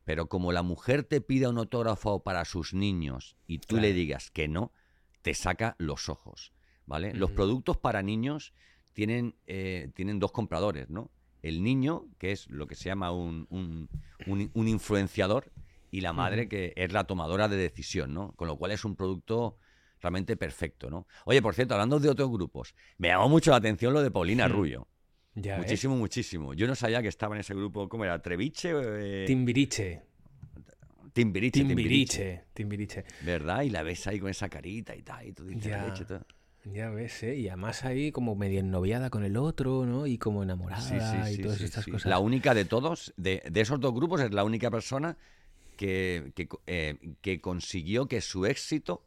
[0.04, 4.32] Pero como la mujer te pida un autógrafo para sus niños y tú le digas
[4.32, 4.72] que no,
[5.22, 6.52] te saca los ojos,
[6.88, 7.14] ¿vale?
[7.14, 8.56] Los productos para niños
[8.94, 11.12] tienen, eh, tienen dos compradores, ¿no?
[11.44, 13.88] El niño, que es lo que se llama un, un,
[14.26, 15.52] un influenciador,
[15.92, 18.32] y la madre que es la tomadora de decisión, ¿no?
[18.32, 19.58] Con lo cual es un producto
[20.00, 21.06] realmente perfecto, ¿no?
[21.26, 24.48] Oye, por cierto, hablando de otros grupos, me llamó mucho la atención lo de Paulina
[24.48, 24.88] Rubio.
[25.36, 26.54] muchísimo, muchísimo.
[26.54, 28.20] Yo no sabía que estaba en ese grupo, ¿cómo era?
[28.22, 28.72] ¿Treviche?
[28.74, 29.26] Eh...
[29.28, 30.02] Timbiriche.
[31.14, 32.44] Timbiriche, Timbiriche.
[32.54, 33.04] Timbiriche.
[33.24, 33.64] ¿Verdad?
[33.64, 35.94] Y la ves ahí con esa carita y tal, y tú dices, ya.
[36.64, 37.36] Ya ves, ¿eh?
[37.36, 40.06] Y además ahí como medio ennoviada con el otro, ¿no?
[40.06, 42.06] Y como enamorada y todas estas cosas.
[42.06, 45.18] La única de todos, de, de, esos dos grupos, es la única persona
[45.82, 49.04] que, eh, que, consiguió que su éxito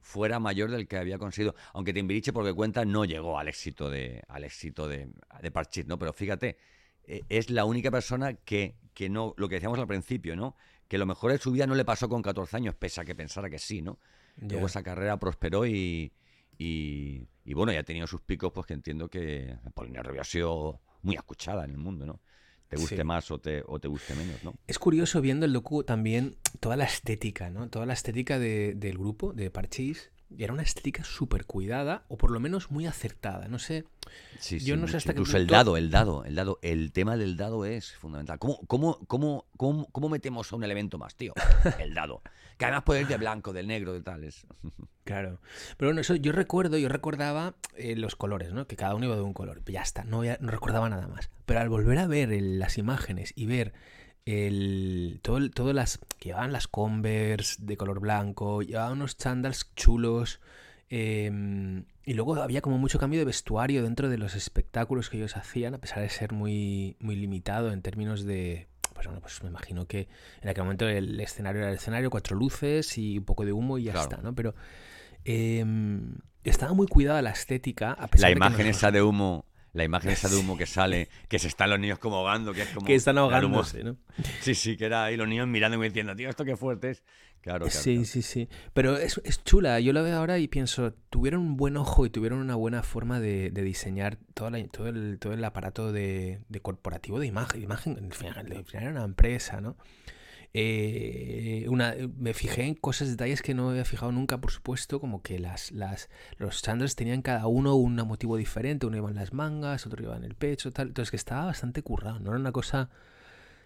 [0.00, 1.54] fuera mayor del que había conseguido.
[1.72, 5.08] Aunque Timbiriche, porque cuenta, no llegó al éxito de, al éxito de,
[5.40, 5.96] de Parchís, ¿no?
[5.96, 6.56] Pero fíjate,
[7.06, 10.56] eh, es la única persona que, que no, lo que decíamos al principio, ¿no?
[10.88, 13.14] Que lo mejor de su vida no le pasó con 14 años, pese a que
[13.14, 14.00] pensara que sí, ¿no?
[14.36, 16.12] Luego esa carrera prosperó y,
[16.58, 20.80] y, bueno, ya ha tenido sus picos, pues que entiendo que Paulina Rubio ha sido
[21.02, 22.20] muy escuchada en el mundo, ¿no?
[22.68, 24.54] Te guste más o te, o te guste menos, ¿no?
[24.66, 27.68] Es curioso viendo el docu también toda la estética, ¿no?
[27.68, 32.16] Toda la estética de, del grupo, de Parchís, y era una estética súper cuidada, o
[32.16, 33.48] por lo menos muy acertada.
[33.48, 33.84] No sé.
[34.38, 36.58] Sí, yo no sé hasta Incluso el dado, el dado, el dado.
[36.62, 38.38] El tema del dado es fundamental.
[38.38, 41.32] ¿Cómo, cómo, cómo, cómo, cómo metemos a un elemento más, tío?
[41.78, 42.22] El dado.
[42.58, 44.46] Que además puede ir de blanco, del negro, de tales.
[45.04, 45.38] Claro.
[45.76, 48.66] Pero bueno, eso yo recuerdo, yo recordaba eh, los colores, ¿no?
[48.66, 49.62] Que cada uno iba de un color.
[49.66, 51.28] Ya está, no, no recordaba nada más.
[51.44, 53.74] Pero al volver a ver las imágenes y ver
[54.26, 60.40] el, todo, todo las que llevaban las Converse de color blanco, llevaban unos chandals chulos.
[60.88, 65.36] Em, y luego había como mucho cambio de vestuario dentro de los espectáculos que ellos
[65.36, 68.68] hacían, a pesar de ser muy, muy limitado en términos de.
[68.94, 70.08] Pues bueno, pues me imagino que
[70.40, 73.76] en aquel momento el escenario era el escenario, cuatro luces y un poco de humo
[73.76, 74.34] y ya está, ¿no?
[74.34, 74.54] Pero
[75.24, 77.92] em, estaba muy cuidada la estética.
[77.92, 81.38] A pesar la imagen esa de humo la imagen esa de humo que sale, que
[81.38, 82.86] se están los niños como ahogando, que es como...
[82.86, 83.96] Que están ahogándose, ¿no?
[84.40, 87.02] Sí, sí, que era ahí los niños mirando y diciendo, tío, esto qué fuerte es.
[87.42, 88.48] Claro, Sí, sí, sí.
[88.72, 89.78] Pero es, chula.
[89.78, 93.20] Yo la veo ahora y pienso, tuvieron un buen ojo y tuvieron una buena forma
[93.20, 97.62] de, diseñar todo, todo, el, todo el aparato de, corporativo de imagen.
[97.62, 99.76] imagen al final era una empresa, ¿no?
[100.56, 105.20] Eh, una, me fijé en cosas, detalles que no había fijado nunca, por supuesto, como
[105.20, 109.32] que las, las, los chandals tenían cada uno un motivo diferente, uno iba en las
[109.32, 110.88] mangas, otro iba en el pecho, tal.
[110.88, 112.88] Entonces que estaba bastante currado, no era una cosa...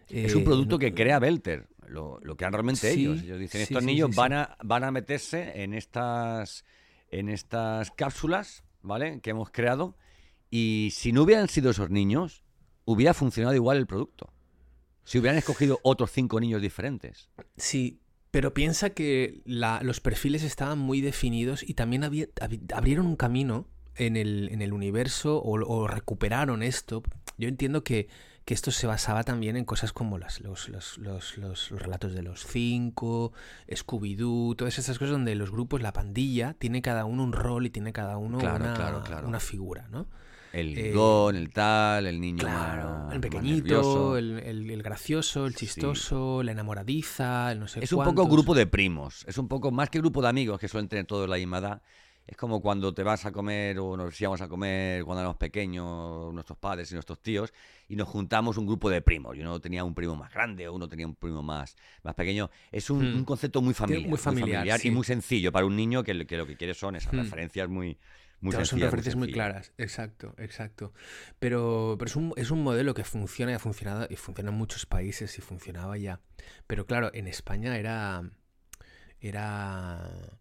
[0.08, 3.20] es un eh, producto que crea Belter, lo, lo han realmente ellos.
[3.22, 6.64] Ellos dicen, estos niños van, a, van a meterse en estas,
[7.10, 9.20] en estas cápsulas, ¿vale?
[9.20, 9.94] Que hemos creado.
[10.48, 12.44] Y si no hubieran sido esos niños,
[12.86, 14.32] hubiera funcionado igual el producto.
[15.08, 17.30] Si hubieran escogido otros cinco niños diferentes.
[17.56, 17.98] Sí,
[18.30, 24.50] pero piensa que los perfiles estaban muy definidos y también abrieron un camino en el,
[24.52, 27.02] en el universo o, recuperaron esto.
[27.38, 28.08] Yo entiendo que,
[28.44, 33.32] esto se basaba también en cosas como las, los, los, relatos de los cinco,
[33.66, 37.70] Scooby-Doo, todas esas cosas donde los grupos, la pandilla, tiene cada uno un rol y
[37.70, 40.06] tiene cada uno una, una figura, ¿no?
[40.52, 46.52] El eh, don, el tal, el niño claro, el pequeñito, el, gracioso, el chistoso, la
[46.52, 49.98] enamoradiza, el no sé Es un poco grupo de primos, es un poco más que
[49.98, 51.82] grupo de amigos que suelen tener todos la misma edad.
[52.28, 56.32] Es como cuando te vas a comer o nos íbamos a comer cuando éramos pequeños,
[56.34, 57.54] nuestros padres y nuestros tíos,
[57.88, 59.34] y nos juntamos un grupo de primos.
[59.34, 62.50] Y uno tenía un primo más grande o uno tenía un primo más, más pequeño.
[62.70, 63.24] Es un, hmm.
[63.24, 66.74] concepto muy familiar, muy familiar, y muy sencillo para un niño que, lo que quiere
[66.74, 67.16] son esas hmm.
[67.16, 67.96] referencias muy,
[68.64, 70.92] son referencias muy, claras, exacto, exacto.
[71.38, 74.56] Pero, pero es, un, es un modelo que funciona y ha funcionado y funciona en
[74.56, 76.20] muchos países y funcionaba ya.
[76.66, 78.30] Pero claro, en España era.
[79.20, 80.38] Era.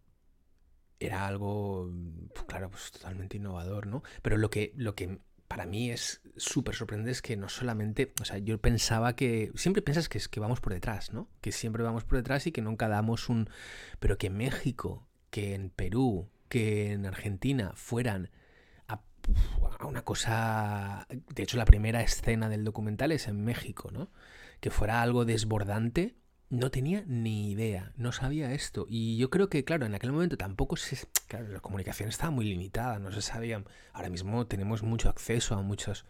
[1.00, 1.92] Era algo,
[2.34, 4.02] pues claro, pues totalmente innovador, ¿no?
[4.20, 8.24] Pero lo que, lo que para mí es súper sorprendente es que no solamente, o
[8.24, 11.28] sea, yo pensaba que, siempre piensas que es que vamos por detrás, ¿no?
[11.40, 13.48] Que siempre vamos por detrás y que nunca damos un,
[13.98, 18.30] pero que en México, que en Perú, que en Argentina fueran
[18.86, 19.00] a,
[19.86, 21.06] una cosa...
[21.08, 24.10] De hecho, la primera escena del documental es en México, ¿no?
[24.60, 26.16] Que fuera algo desbordante.
[26.50, 28.86] No tenía ni idea, no sabía esto.
[28.88, 31.06] Y yo creo que, claro, en aquel momento tampoco se...
[31.26, 33.62] Claro, la comunicación estaba muy limitada, no se sabía.
[33.92, 36.06] Ahora mismo tenemos mucho acceso a muchos...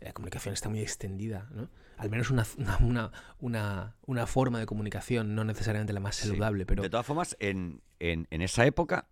[0.00, 1.70] La comunicación está muy extendida, ¿no?
[1.96, 2.46] Al menos una,
[2.80, 6.82] una, una, una forma de comunicación, no necesariamente la más saludable, pero...
[6.82, 9.06] De todas formas, en, en, en esa época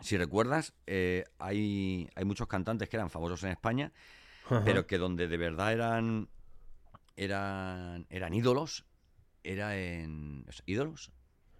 [0.00, 3.92] si recuerdas, eh, hay, hay muchos cantantes que eran famosos en España,
[4.64, 6.28] pero que donde de verdad eran,
[7.16, 8.86] eran, eran ídolos,
[9.44, 10.46] era en...
[10.66, 11.12] ¿Ídolos?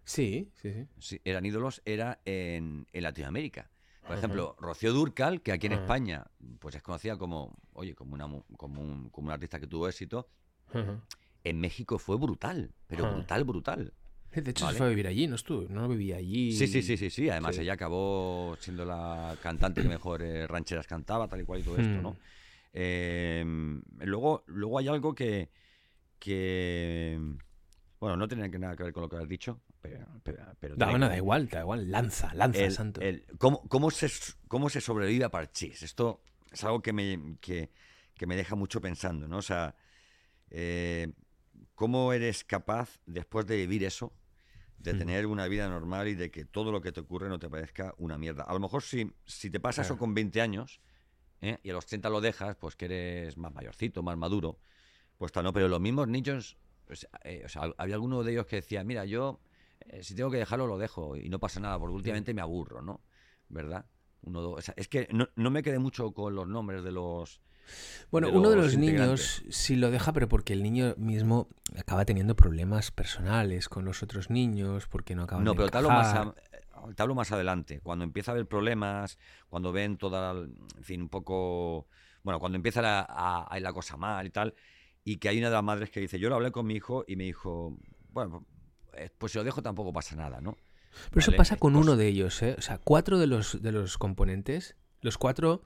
[0.05, 1.20] Sí, sí, sí.
[1.24, 3.70] eran ídolos, era en, Latinoamérica.
[4.07, 6.27] Por ejemplo, Rocío Durcal, que aquí en España
[6.61, 10.31] pues es conocida como, oye, como, una, como, un, como un artista que tuvo éxito,
[11.44, 13.92] en México fue brutal, pero brutal, brutal.
[14.42, 15.66] De hecho, se fue a vivir allí, ¿no estuvo?
[15.68, 16.53] No vivía allí.
[16.53, 17.29] Sí, sí, sí, sí, sí.
[17.29, 21.62] Además, ella acabó siendo la cantante que mejor eh, rancheras cantaba, tal y cual y
[21.62, 22.12] todo esto, ¿no?
[22.12, 22.16] Hmm.
[22.72, 25.51] Em, luego, luego hay algo que,
[26.18, 27.18] que.
[28.01, 30.07] Bueno, no tiene nada que ver con lo que has dicho, pero.
[30.22, 31.90] pero, no, da igual, da igual.
[31.90, 33.01] Lanza, lanza, santo.
[33.38, 34.09] ¿cómo, cómo, se,
[34.46, 35.83] ¿Cómo se sobrevive a Parchís?
[35.83, 36.22] Esto
[36.53, 37.70] es algo que me, que,
[38.14, 39.38] que me deja mucho pensando, ¿no?
[39.38, 39.74] O sea.
[40.51, 41.12] Eh,
[41.79, 44.12] ¿Cómo eres capaz, después de vivir eso,
[44.78, 44.98] de Mm.
[44.98, 47.94] tener una vida normal y de que todo lo que te ocurre no te parezca
[47.98, 48.44] una mierda.
[48.44, 50.80] A lo mejor si, si te pasa eso con 20 años
[51.40, 51.58] ¿eh?
[51.62, 54.58] y a los 30 lo dejas, pues que eres más mayorcito, más maduro,
[55.16, 55.52] pues tal, no.
[55.52, 59.04] Pero los mismos niños, pues, eh, o sea, había alguno de ellos que decía, mira,
[59.04, 59.40] yo
[59.80, 62.80] eh, si tengo que dejarlo, lo dejo y no pasa nada, porque últimamente me aburro,
[62.82, 63.00] ¿no?
[63.48, 63.86] ¿Verdad?
[64.22, 66.92] Uno, dos, o sea, es que no, no me quedé mucho con los nombres de
[66.92, 67.40] los...
[68.11, 72.04] Bueno, de uno de los niños sí lo deja, pero porque el niño mismo acaba
[72.04, 75.90] teniendo problemas personales con los otros niños, porque no acaban No, de pero te hablo,
[75.90, 76.35] más a-
[76.94, 81.02] te hablo más adelante, cuando empieza a haber problemas, cuando ven toda, la- en fin,
[81.02, 81.87] un poco,
[82.22, 84.54] bueno, cuando empieza la- a, a ir la cosa mal y tal,
[85.04, 87.04] y que hay una de las madres que dice, yo lo hablé con mi hijo
[87.07, 87.76] y me dijo,
[88.11, 88.46] bueno,
[88.94, 90.57] eh, pues si lo dejo tampoco pasa nada, ¿no?
[91.11, 92.54] Pero eso pasa con uno de ellos, ¿eh?
[92.59, 95.62] O sea, cuatro de los, de los componentes, los cuatro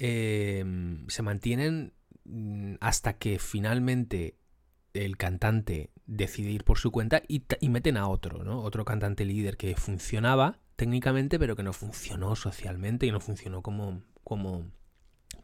[0.00, 0.64] eh,
[1.08, 1.92] se mantienen
[2.24, 4.34] mm, hasta que finalmente
[4.94, 8.62] el cantante decide ir por su cuenta y, meten a otro, ¿no?
[8.62, 14.02] Otro cantante líder que funcionaba técnicamente, pero que no funcionó socialmente y no funcionó como,
[14.24, 14.72] como...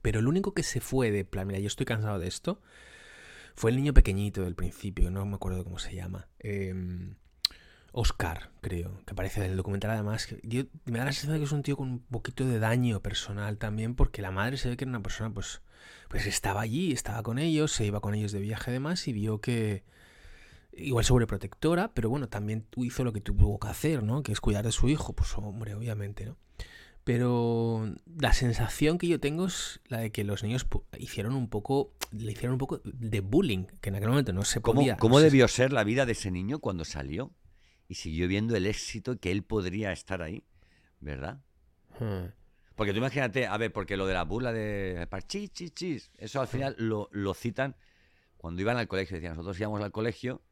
[0.02, 2.60] Pero el único que se fue de plan, mira, yo estoy cansado de esto,
[3.54, 6.28] fue el niño pequeñito del principio, no me acuerdo cómo se llama.
[6.38, 7.14] Em,
[7.98, 10.28] Oscar, creo, que aparece en el documental además.
[10.42, 13.00] yo, me da la sensación de que es un tío con un poquito de daño
[13.00, 15.62] personal también, porque la madre se ve que era una persona, pues,
[16.08, 19.40] pues estaba allí, estaba con ellos, se iba con ellos de viaje además y vio
[19.40, 19.82] que
[20.72, 24.22] igual sobreprotectora, pero bueno, también hizo lo que tuvo que hacer, ¿no?
[24.22, 26.36] Que es cuidar de su hijo, pues hombre, obviamente, ¿no?
[27.04, 31.48] Pero la sensación que yo tengo es la de que los niños pu- hicieron un
[31.48, 34.96] poco, le hicieron un poco de bullying, que en aquel momento no se ¿Cómo, podía.
[34.96, 37.30] cómo no se- debió ser la vida de ese niño cuando salió
[37.88, 40.44] y siguió viendo el éxito que él podría estar ahí,
[41.00, 41.40] ¿verdad?
[41.98, 42.26] Hmm.
[42.74, 46.40] Porque tú imagínate, a ver, porque lo de la burla de parchis, chis, chis, eso
[46.40, 47.74] al final lo, lo citan
[48.36, 49.16] cuando iban al colegio.
[49.16, 50.42] Decían, nosotros íbamos al colegio,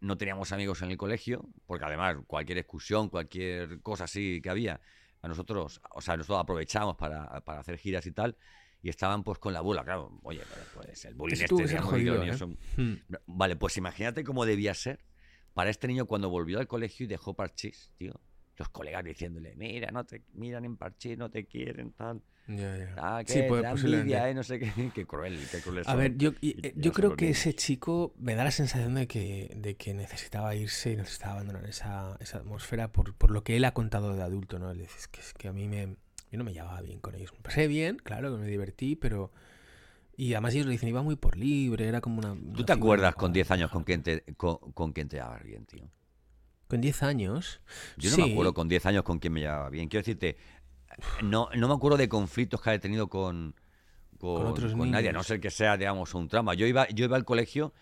[0.00, 4.80] no teníamos amigos en el colegio, porque además cualquier excursión, cualquier cosa así que había,
[5.22, 8.36] a nosotros, o sea, nosotros aprovechamos para, para hacer giras y tal,
[8.80, 12.38] y estaban pues con la burla, claro, oye, pero, pues el bullying este, jodido, ¿eh?
[12.38, 12.94] son- Hmm.
[13.26, 15.00] Vale, pues imagínate cómo debía ser
[15.54, 18.12] para este niño cuando volvió al colegio y dejó parchís, tío.
[18.56, 22.22] Los colegas diciéndole, mira, no te miran en parchís, no te quieren, tal.
[22.48, 22.94] Ya, ya.
[22.98, 23.86] Ah, que Sí, posiblemente.
[23.86, 24.66] envidia, eh, no sé qué.
[24.94, 28.14] Qué cruel, qué cruel A ver, yo, y- y- eh, yo creo que ese chico
[28.18, 32.38] me da la sensación de que, de que necesitaba irse y necesitaba abandonar esa, esa
[32.38, 34.72] atmósfera por, por lo que él ha contado de adulto, ¿no?
[34.74, 35.96] Que, es que a mí me,
[36.30, 37.32] yo no me llevaba bien con ellos.
[37.32, 39.32] Me pasé bien, claro, que me divertí, pero...
[40.22, 42.32] Y además ellos le dicen, iba muy por libre, era como una...
[42.32, 45.42] ¿Tú una te acuerdas con 10 años con quién te, con, con quién te llevabas
[45.42, 45.82] bien, tío?
[46.68, 47.60] Con 10 años.
[47.96, 48.22] Yo no sí.
[48.22, 49.88] me acuerdo con 10 años con quién me llevaba bien.
[49.88, 50.36] Quiero decirte,
[51.24, 53.56] no, no me acuerdo de conflictos que haya tenido con,
[54.20, 56.54] con, Con otros con nadie, a no ser que sea, digamos, un trauma.
[56.54, 57.72] Yo iba, yo iba al colegio,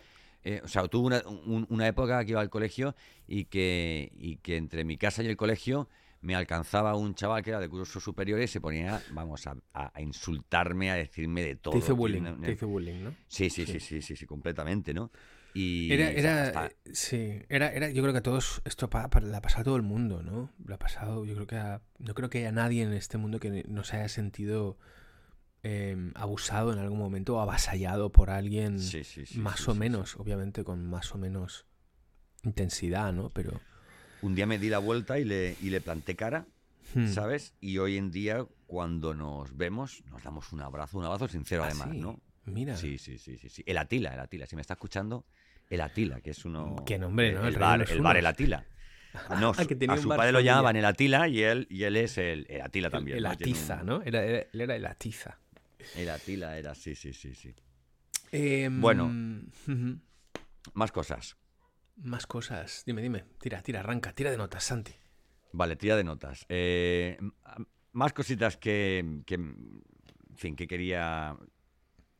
[0.42, 2.96] eh, o sea, tuve una, un- una época que iba al colegio
[3.28, 5.90] y que, y que entre mi casa y el colegio
[6.22, 10.90] me alcanzaba un chaval que era de cursos superiores y se ponía, vamos, a, insultarme,
[10.90, 11.72] a decirme de todo.
[11.72, 13.16] Te hizo bullying, una- te hizo bullying, ¿no?
[13.26, 13.80] Sí, sí, sí, Sí.
[13.80, 15.10] sí, sí, sí, completamente, ¿no?
[15.54, 19.08] Y Era, era, hasta- eh, sí, era, era, yo creo que a todos, esto pa-
[19.08, 20.52] pa- le ha pasado a todo el mundo, ¿no?
[20.64, 23.40] Le ha pasado, yo creo que a, no creo que haya nadie en este mundo
[23.40, 24.78] que no se haya sentido
[25.62, 30.16] eh, abusado en algún momento o avasallado por alguien sí, sí, sí, más o menos,
[30.16, 31.66] obviamente con más o menos
[32.44, 33.30] intensidad, ¿no?
[33.30, 33.60] Pero...
[34.22, 36.46] Un día me di la vuelta y le, y le planté cara,
[36.94, 37.54] hmm, ¿sabes?
[37.60, 41.66] Y hoy en día, cuando nos vemos, nos damos un abrazo, un abrazo sincero ah,
[41.66, 42.20] además, sí, ¿no?
[42.44, 43.62] Mira, Sí, sí, sí, sí, sí.
[43.66, 44.46] El Atila, el Atila.
[44.46, 45.24] Si me está escuchando,
[45.68, 46.76] el Atila, que es uno.
[46.86, 47.42] Qué nombre, ¿no?
[47.42, 48.66] el El bar, el bar, el Atila.
[49.40, 51.84] No, Ah, que tenía a un su padre lo llamaban el Atila y él, y
[51.84, 53.16] él es el, el Atila el, también.
[53.18, 53.30] el ¿no?
[53.30, 54.02] Atiza, ¿no?
[54.02, 55.38] Era, era- él era el Atiza.
[55.96, 57.54] El Atila era, sí, sí, sí, sí.
[58.32, 59.12] Em, Bueno.
[60.74, 61.36] Más cosas.
[62.02, 62.82] Más cosas.
[62.86, 63.24] Dime, dime.
[63.40, 64.12] Tira, tira, arranca.
[64.12, 64.92] Tira de notas, Santi.
[65.52, 66.46] Vale, tira de notas.
[66.48, 67.18] Eh,
[67.92, 69.82] más cositas que, que, en
[70.36, 71.36] fin, que quería...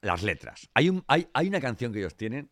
[0.03, 0.71] Las letras.
[0.73, 2.51] Hay, un, hay, hay una canción que ellos tienen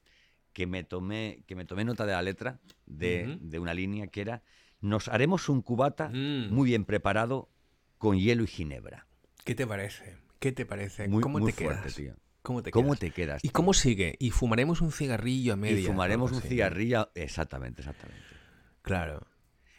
[0.53, 4.21] que me tomé, que me tomé nota de la letra de, de una línea que
[4.21, 4.43] era
[4.81, 6.53] nos haremos un cubata Mm.
[6.53, 7.49] muy bien preparado
[7.97, 9.07] con hielo y ginebra.
[9.45, 10.19] ¿Qué te parece?
[10.41, 11.09] ¿Qué te parece?
[11.09, 11.95] Muy, ¿Cómo muy te fuerte, quedas?
[11.97, 12.15] tío.
[12.43, 12.99] ¿Cómo te ¿Cómo quedas?
[13.01, 13.45] te quedas?
[13.45, 14.17] ¿Y cómo sigue?
[14.19, 15.81] Y fumaremos un cigarrillo a media.
[15.81, 17.11] Y fumaremos un cigarrillo.
[17.15, 18.23] Exactamente, exactamente.
[18.83, 19.27] Claro.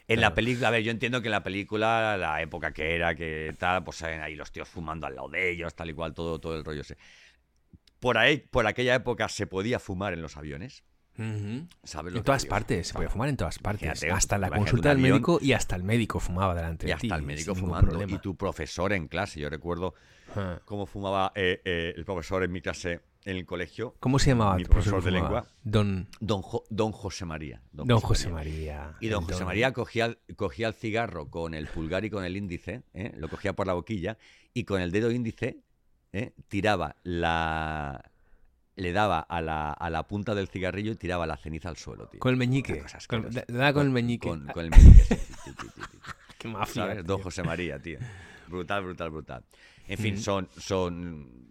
[0.08, 0.22] En Claro.
[0.32, 3.56] la película, a ver, yo entiendo que en la película, la época que era, que
[3.60, 6.40] tal, pues salen ahí los tíos fumando al lado de ellos, tal y cual, todo,
[6.40, 6.98] todo el rollo ese.
[8.00, 10.84] Por ahí, por aquella época se podía fumar en los aviones,
[11.18, 11.68] Ujú.
[11.84, 12.14] ¿sabes?
[12.14, 12.88] lo En todas partes.
[12.88, 13.84] Se puede fumar en todas partes.
[13.84, 17.08] Imagínate, hasta la consulta del médico y hasta el médico fumaba delante Y de ti.
[17.08, 18.02] hasta el médico fumando.
[18.08, 19.40] Y tu profesor en clase.
[19.40, 19.94] Yo recuerdo.
[20.66, 23.96] Cómo fumaba eh, eh, el profesor en mi clase en el colegio.
[24.00, 24.56] ¿Cómo se llamaba?
[24.56, 25.46] Mi tu profesor de ¿Cómo se lengua.
[25.64, 27.62] Don, Don, Jo- don José María.
[27.72, 28.96] Don José María.
[29.02, 32.24] Y don el José María cogía, el- cogía el cigarro con el pulgar y con
[32.24, 33.12] el índice, ¿eh?
[33.18, 34.18] lo cogía por la boquilla,
[34.54, 35.58] y con el dedo índice
[36.14, 36.34] ¿eh?
[36.48, 38.04] tiraba la.
[38.76, 42.08] Le daba a la, a la punta del cigarrillo y tiraba la ceniza al suelo,
[42.08, 42.22] tío.
[42.22, 42.82] Con el meñique.
[43.10, 44.30] Con- da- da con el meñique.
[44.30, 45.82] Con, Ah, con el meñique, sí, sí, sí.
[46.40, 46.84] Qué mafia.
[46.88, 47.06] ¿sabes?
[47.06, 47.22] Don.
[47.22, 48.00] José María, tío.
[48.48, 49.44] Brutal, brutal, brutal.
[49.90, 50.18] En fin, Mm.
[50.20, 51.50] son, son.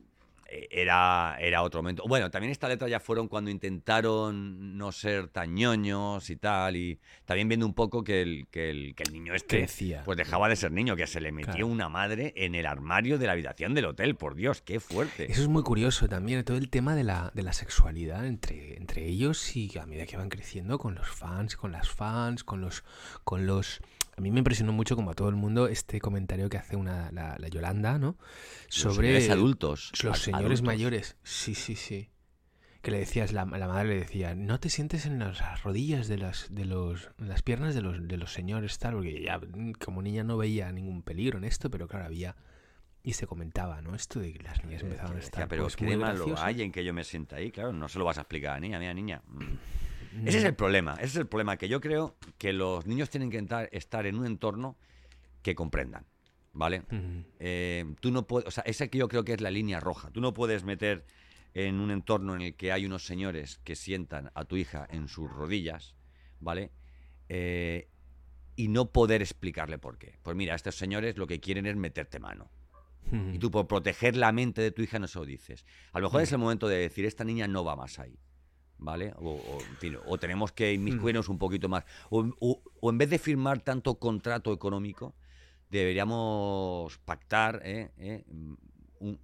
[0.50, 2.04] eh, Era, era otro momento.
[2.08, 6.74] Bueno, también esta letra ya fueron cuando intentaron no ser tan ñoños y tal.
[6.76, 9.58] Y también viendo un poco que el, que el, que el niño este.
[9.58, 10.02] Crecía.
[10.06, 11.66] Pues dejaba de ser niño, que se le metió Claro.
[11.66, 14.14] una madre en el armario de la habitación del hotel.
[14.16, 15.30] Por Dios, qué fuerte.
[15.30, 19.04] Eso es muy curioso también, todo el tema de la, de la sexualidad entre, entre
[19.06, 22.84] ellos y a medida que van creciendo con los fans, con las fans, con los,
[23.24, 23.80] con los...
[24.18, 27.10] A mí me impresionó mucho, como a todo el mundo, este comentario que hace una,
[27.12, 28.16] la, la Yolanda, ¿no?
[28.66, 29.92] Los Sobre señores adultos.
[30.02, 30.62] los señores adultos.
[30.62, 31.16] mayores.
[31.22, 32.10] Sí, sí, sí.
[32.82, 36.18] Que le decías, la, la madre le decía, no te sientes en las rodillas de
[36.18, 39.72] las, de los, en las piernas de los, de los señores, tal, porque ya mm,
[39.84, 42.34] como niña no veía ningún peligro en esto, pero claro, había...
[43.04, 43.94] Y se comentaba, ¿no?
[43.94, 46.44] Esto de que las niñas empezaban a Decía, estar pero pues, ¿qué malo graciosas".
[46.44, 47.52] hay en que yo me sienta ahí?
[47.52, 49.22] Claro, no se lo vas a explicar a niña, mira, niña.
[50.12, 50.22] Mm.
[50.22, 50.28] Mm.
[50.28, 53.30] Ese es el problema, ese es el problema, que yo creo que los niños tienen
[53.30, 54.76] que entrar- estar en un entorno
[55.42, 56.04] que comprendan,
[56.52, 56.82] ¿vale?
[57.38, 60.10] Eh, tú no puedes, o sea, esa que yo creo que es la línea roja.
[60.10, 61.04] Tú no puedes meter
[61.54, 65.08] en un entorno en el que hay unos señores que sientan a tu hija en
[65.08, 65.94] sus rodillas,
[66.40, 66.70] ¿vale?
[67.28, 67.88] Eh,
[68.56, 70.18] y no poder explicarle por qué.
[70.22, 72.50] Pues mira, estos señores lo que quieren es meterte mano.
[73.32, 75.64] Y tú por proteger la mente de tu hija no se lo dices.
[75.92, 76.24] A lo mejor Mm.
[76.24, 78.18] es el momento de decir, esta niña no va más ahí.
[78.80, 79.12] ¿Vale?
[79.16, 79.58] O, o,
[80.04, 80.74] o tenemos que Mm.
[80.74, 81.84] inmiscuirnos un poquito más.
[82.10, 85.14] O, o- en vez de firmar tanto contrato económico,
[85.68, 87.90] deberíamos pactar ¿eh?
[87.98, 88.24] ¿eh?
[89.00, 89.18] un-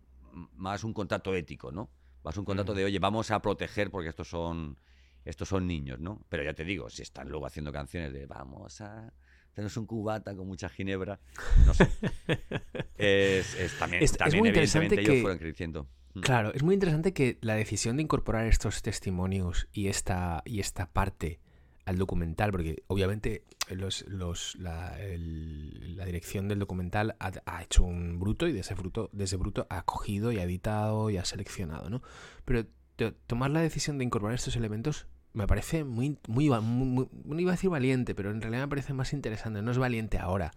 [0.57, 1.89] más un contrato ético, ¿no?
[2.25, 2.77] Más un contrato Mm.
[2.77, 4.77] de, oye, vamos a proteger porque estos son,
[5.25, 6.21] estos son niños, ¿no?
[6.29, 9.13] Pero ya te digo, si están luego haciendo canciones de vamos a
[9.53, 11.21] tenemos un cubata con mucha ginebra,
[11.65, 11.89] no sé.
[12.99, 15.87] es, es también, Es- es también muy evidentemente interesante ellos que- fueron creciendo.
[16.21, 20.87] Claro, es muy interesante que la decisión de incorporar estos testimonios y esta, y esta
[20.93, 21.41] parte
[21.87, 27.83] al documental, porque obviamente los, los- la, el- la dirección del documental ha, ha hecho
[27.85, 31.17] un bruto y de ese bruto, de ese bruto ha cogido y ha editado y
[31.19, 32.01] ha seleccionado, ¿no?
[32.45, 32.65] Pero
[32.97, 37.09] to- tomar la decisión de incorporar estos elementos me parece muy, muy, muy-
[37.43, 39.61] iba a decir valiente, pero en realidad me parece más interesante.
[39.62, 40.53] No es valiente ahora,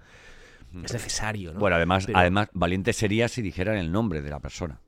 [0.83, 1.59] es necesario, ¿no?
[1.59, 4.79] Bueno, además, Pero- además, valiente sería si dijeran el nombre de la persona.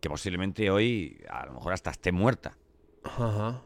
[0.00, 2.56] Que posiblemente hoy a lo mejor hasta esté muerta.
[3.04, 3.62] Ajá.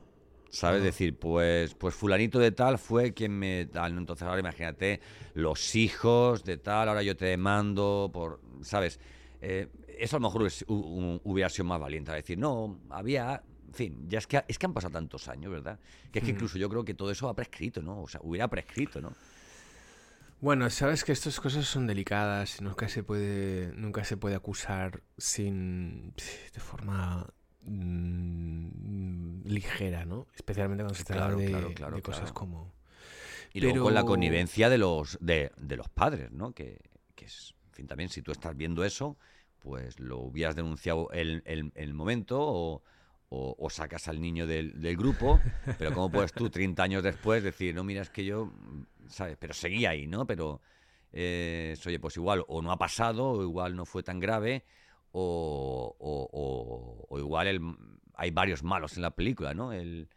[0.50, 0.82] ¿Sabes?
[0.82, 0.84] Ah.
[0.84, 3.96] Decir, pues, pues fulanito de tal fue quien me tal.
[3.98, 5.00] Entonces ahora imagínate,
[5.34, 8.40] los hijos de tal, ahora yo te demando por.
[8.62, 9.00] ¿Sabes?
[9.40, 9.68] Eh,
[9.98, 10.74] eso a lo mejor es- hu-
[11.16, 12.10] hu- hubiera sido más valiente.
[12.10, 13.42] a Decir, no, había.
[13.68, 15.80] En fin, ya es que, es que han pasado tantos años, ¿verdad?
[16.12, 16.36] Que es que Mm.
[16.36, 18.02] incluso yo creo que todo eso ha prescrito, ¿no?
[18.02, 19.12] O sea, hubiera prescrito, ¿no?
[20.44, 26.12] Bueno, sabes que estas cosas son delicadas, nunca se puede, nunca se puede acusar sin
[26.52, 27.26] de forma
[27.62, 30.26] mm, ligera, ¿no?
[30.34, 32.74] Especialmente cuando se trata Claro, de, claro, claro, de cosas como.
[33.54, 36.52] Y luego con la connivencia de los, de, de los padres, ¿no?
[36.52, 36.78] Que,
[37.14, 39.16] que es, en fin, también si tú estás viendo eso,
[39.60, 42.82] pues lo hubieras denunciado el, el, el momento o,
[43.30, 45.40] o- o sacas al niño del, del grupo,
[45.78, 48.52] pero ¿cómo puedes tú 30 años después decir, no, mira, es que yo,
[49.08, 49.36] ¿sabes?
[49.38, 50.26] Pero seguía ahí, ¿no?
[50.26, 50.60] Pero,
[51.12, 54.64] eh, oye, pues igual o no ha pasado, o igual no fue tan grave,
[55.12, 57.60] o, o- o- o igual el-
[58.14, 59.72] hay varios malos en la película, ¿no?
[59.72, 60.08] El,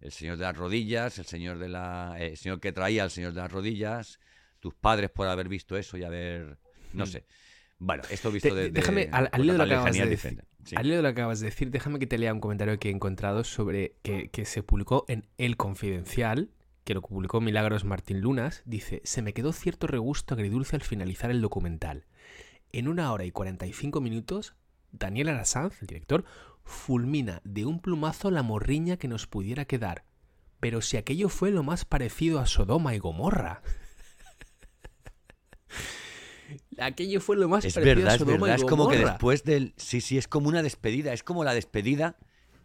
[0.00, 3.32] el señor de las rodillas, el señor de la, el señor que traía al señor
[3.32, 4.18] de las rodillas,
[4.60, 6.58] tus padres por haber visto eso y haber,
[6.92, 7.06] no Hmm.
[7.08, 7.26] sé.
[7.78, 10.44] Bueno, esto visto de, déjame, al, al hilo de lo que acabas de decir, diferente.
[10.64, 10.74] Sí.
[10.76, 12.88] al hilo de lo que acabas de decir, déjame que te lea un comentario que
[12.88, 16.48] he encontrado sobre que, que se publicó en El Confidencial,
[16.86, 18.62] que lo publicó Milagros Martín Lunas.
[18.64, 22.06] Dice: Se me quedó cierto regusto agridulce al finalizar el documental.
[22.72, 24.54] En una hora y 45 minutos,
[24.92, 26.24] Daniel Arasanz, el director,
[26.62, 30.04] fulmina de un plumazo la morriña que nos pudiera quedar.
[30.60, 33.62] Pero si aquello fue lo más parecido a Sodoma y Gomorra.
[36.78, 38.58] aquello fue lo más Es parecido verdad, a es Sodoma verdad.
[38.58, 39.74] y Es como que después del.
[39.76, 41.12] Sí, sí, es como una despedida.
[41.12, 42.16] Es como la despedida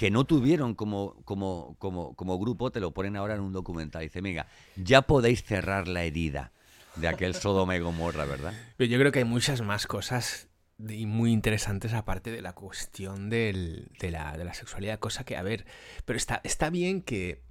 [0.02, 4.02] que no tuvieron como, como, como, como grupo, te lo ponen ahora en un documental.
[4.02, 6.52] Dice, venga, ya podéis cerrar la herida
[6.96, 8.52] de aquel Sodoma y Gomorra, ¿verdad?
[8.78, 10.48] Pero yo creo que hay muchas más cosas
[10.90, 15.38] y muy interesantes aparte de la cuestión del- de, la, de la sexualidad, cosa que,
[15.38, 15.68] a ver,
[16.06, 17.44] pero está, está bien que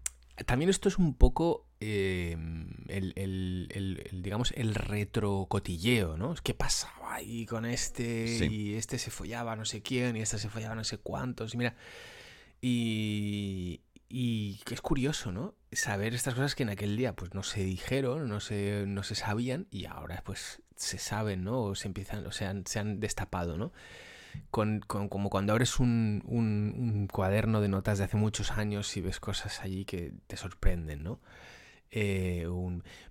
[0.44, 6.34] también esto es un poco em, el, digamos, el retrocotilleo, ¿no?
[6.42, 8.26] ¿Qué pasaba ahí con este?
[8.51, 11.55] Y este se follaba no sé quién, y este se follaba no sé cuántos.
[11.55, 11.76] Y mira,
[12.61, 15.54] y, y es curioso, ¿no?
[15.72, 19.14] Saber estas cosas que en aquel día pues no se dijeron, no se, no se
[19.14, 21.62] sabían y ahora pues se saben, ¿no?
[21.62, 23.72] O se empiezan, o sea, se han destapado, ¿no?
[24.50, 29.20] Con, como cuando abres un, un, cuaderno de notas de hace muchos años y ves
[29.20, 31.20] cosas allí que te sorprenden, ¿no?
[31.92, 32.48] Eh,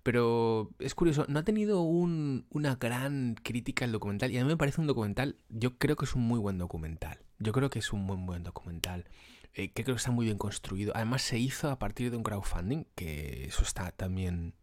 [0.04, 4.58] pero es curioso, no ha tenido una gran crítica el documental y a mí me
[4.58, 7.92] parece un documental, yo creo que es un muy buen documental, yo creo que es
[7.92, 9.06] un buen buen documental.
[9.54, 10.94] Eh, creo que está muy bien construido.
[10.96, 14.54] Además se hizo a partir de un crowdfunding, que eso está también...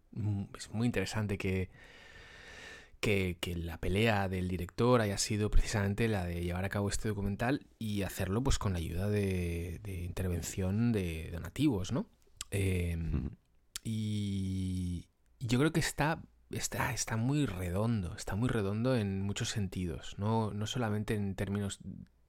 [0.56, 1.70] Es muy interesante que,
[3.00, 7.66] que, la pelea del director haya sido precisamente la de llevar a cabo este documental
[7.78, 12.08] y hacerlo pues con la ayuda de, intervención de donativos, ¿no?
[12.50, 13.30] Em,
[13.84, 15.06] y
[15.38, 20.52] yo creo que está, está, está muy redondo, está muy redondo en muchos sentidos, no,
[20.52, 21.80] no solamente en términos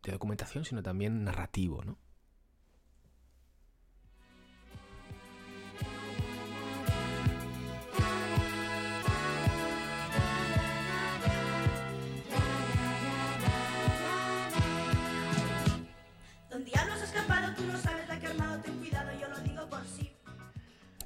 [0.03, 1.97] de documentación, sino también narrativo, ¿no?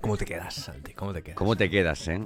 [0.02, 0.94] ¿Cómo te quedas, Santi?
[0.94, 1.38] ¿Cómo te quedas?
[1.38, 2.22] ¿Cómo te quedas, eh?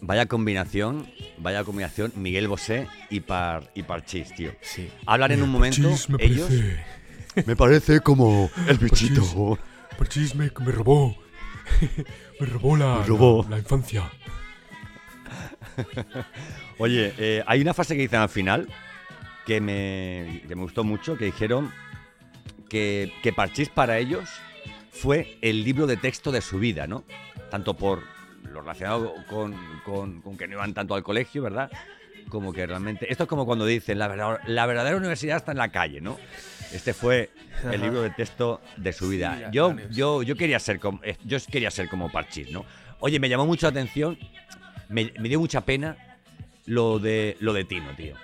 [0.00, 1.06] Vaya combinación,
[1.38, 4.50] vaya combinación, Miguel Bosé y, par, y Parchís, tío.
[4.60, 4.90] Sí.
[5.06, 6.48] Hablan en un momento, me ellos...
[6.48, 7.02] Parece...
[7.46, 9.58] Me parece como el bichito.
[9.96, 11.16] Parchís, me, robó.
[12.40, 13.46] me robó la, robó.
[13.48, 14.10] La, infancia.
[16.78, 18.68] Oye, eh, hay una frase que dicen al final
[19.46, 21.72] que me, que me gustó mucho, que dijeron
[22.68, 24.28] que, que Parchís para ellos
[24.92, 27.02] fue el libro de texto de su vida, ¿no?
[27.50, 28.02] Tanto por
[28.44, 29.52] lo relacionado con,
[30.36, 31.70] que no iban tanto al colegio, ¿verdad?
[32.28, 33.10] Como que realmente...
[33.10, 36.18] Esto es como cuando dicen, la, verdadera universidad está en la calle, ¿no?
[36.72, 37.30] Este fue
[37.70, 39.50] el libro de texto de su vida.
[39.50, 42.64] yo, yo, yo, quería ser como, eh, yo quería ser como Parchís, ¿no?
[43.00, 44.18] Oye, me llamó mucho la atención,
[44.88, 45.96] me, me, dio mucha pena
[46.66, 48.14] lo de, lo de Tino, tío.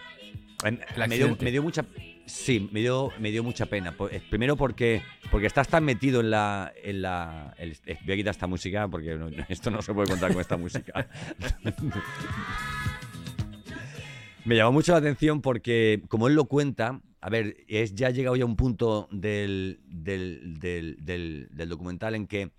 [0.64, 1.84] Me dio, me dio, mucha
[2.28, 3.96] Sí, me dio, me dio mucha pena.
[4.10, 6.72] Eh, primero porque, porque estás tan metido en la...
[6.82, 9.18] En la eh, voy a quitar esta música porque
[9.48, 11.08] esto no se puede contar con esta música.
[14.44, 18.10] me llamó mucho la atención porque, como él lo cuenta, a ver, es, ya ha
[18.10, 22.50] llegado ya un punto del, del, del, del, documental en que,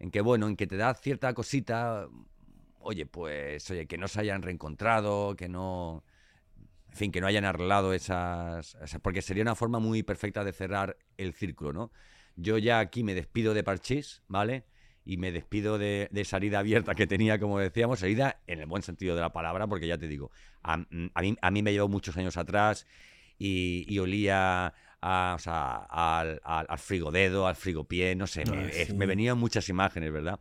[0.00, 2.08] en que, bueno, en que te da cierta cosita,
[2.80, 6.02] oye, pues, oye, que no se hayan reencontrado, que no
[6.96, 10.96] en fin, que no hayan arreglado esas, Porque sería una forma muy perfecta de cerrar
[11.18, 11.92] el círculo, ¿no?
[12.36, 14.64] Yo ya aquí me despido de Parchís, ¿vale?
[15.04, 18.82] Y me despido de, esa herida abierta que tenía, como decíamos, herida en el buen
[18.82, 20.30] sentido de la palabra, porque ya te digo,
[20.62, 22.86] a, mí, a mí me llevó muchos años atrás
[23.38, 24.72] y, olía
[25.02, 28.44] al, al, frigodedo, al frigopié, no sé,
[28.94, 30.40] me, venían muchas imágenes, ¿verdad?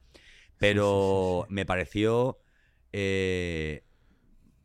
[0.57, 2.39] Pero me pareció
[2.93, 3.83] eh,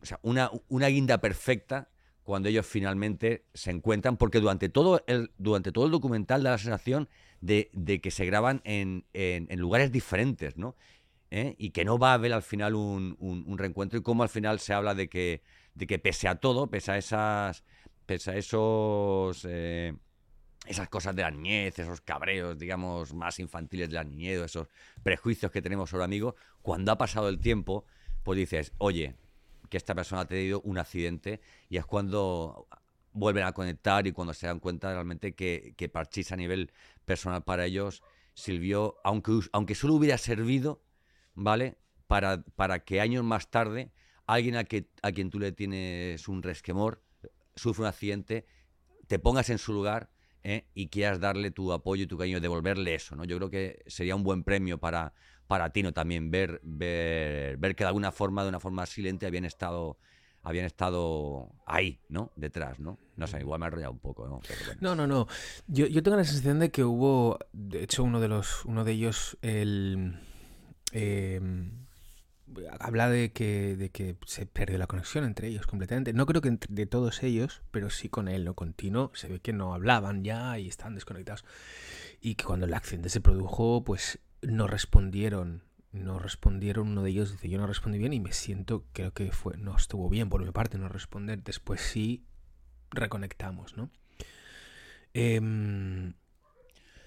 [0.02, 1.90] o sea, una, una guinda perfecta
[2.30, 6.58] cuando ellos finalmente se encuentran, porque durante todo el, durante todo el documental da la
[6.58, 7.08] sensación
[7.40, 9.04] de, que se graban en,
[9.58, 10.76] lugares diferentes, ¿no?
[11.32, 11.54] ¿Eh?
[11.58, 14.74] Y que no va a haber al final un, reencuentro y cómo al final se
[14.74, 15.42] habla de que,
[15.74, 17.64] de que pese a todo, pese a esas,
[18.06, 19.44] pese a esos...
[19.48, 19.94] Eh,
[20.66, 24.68] esas cosas de la niñez, esos cabreos, digamos, más infantiles de la niñez, esos
[25.02, 27.86] prejuicios que tenemos sobre amigos, cuando ha pasado el tiempo,
[28.22, 29.16] pues dices, oye,
[29.70, 31.40] que esta persona ha tenido un accidente
[31.70, 32.68] y es cuando
[33.12, 36.72] vuelven a conectar y cuando se dan cuenta realmente que, que Parchís a nivel
[37.04, 38.02] personal para ellos
[38.34, 40.82] sirvió, aunque, aunque solo hubiera servido,
[41.34, 41.78] ¿vale?
[42.06, 43.92] Para, para que años más tarde
[44.26, 47.02] alguien a, que, a quien tú le tienes un resquemor,
[47.54, 48.46] sufre un accidente,
[49.06, 50.10] te pongas en su lugar
[50.42, 50.66] ¿eh?
[50.74, 53.24] y quieras darle tu apoyo y tu cariño, devolverle eso, ¿no?
[53.24, 55.14] Yo creo que sería un buen premio para,
[55.50, 59.44] para Tino también ver, ver, ver que de alguna forma, de una forma silente, habían
[59.44, 59.98] estado
[60.44, 62.30] habían estado ahí, ¿no?
[62.36, 63.00] Detrás, ¿no?
[63.16, 64.40] No sé, igual me ha enrollado un poco, ¿no?
[64.80, 65.26] No, no, no.
[65.66, 68.92] Yo, yo, tengo la sensación de que hubo, de hecho, uno de los, uno de
[68.92, 70.20] ellos, el
[70.92, 71.84] em,
[72.78, 76.12] habla de que, de que se perdió la conexión entre ellos completamente.
[76.12, 78.54] No creo que entre, de todos ellos, pero sí con él, ¿no?
[78.54, 81.44] Con Tino, se ve que no hablaban ya y estaban desconectados.
[82.20, 85.62] Y que cuando el accidente se produjo, pues no respondieron.
[85.92, 89.32] No respondieron, uno de ellos dice, yo no respondí bien y me siento, creo que
[89.32, 91.42] fue, no estuvo bien por mi parte no responder.
[91.42, 92.22] Después sí
[92.90, 93.90] reconectamos, ¿no?
[95.14, 96.14] Em,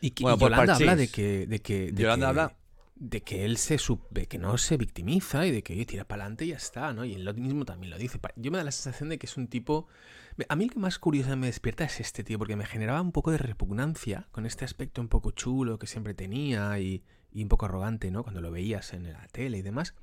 [0.02, 1.48] y, que, Yolanda habla de que...
[1.48, 2.58] De que Yolanda habla
[2.96, 6.06] de que él se sub- de que no se victimiza y de que oye, tira
[6.06, 7.04] para adelante y ya está, ¿no?
[7.04, 8.20] Y él mismo también lo dice.
[8.36, 9.88] Yo me da la sensación de que es un tipo.
[10.48, 13.12] A mí el que más curioso me despierta es este tío, porque me generaba un
[13.12, 17.04] poco de repugnancia con este aspecto un poco chulo que siempre tenía y,
[17.34, 18.24] y un poco arrogante, ¿no?
[18.24, 19.96] Cuando lo veías en la tele y demás.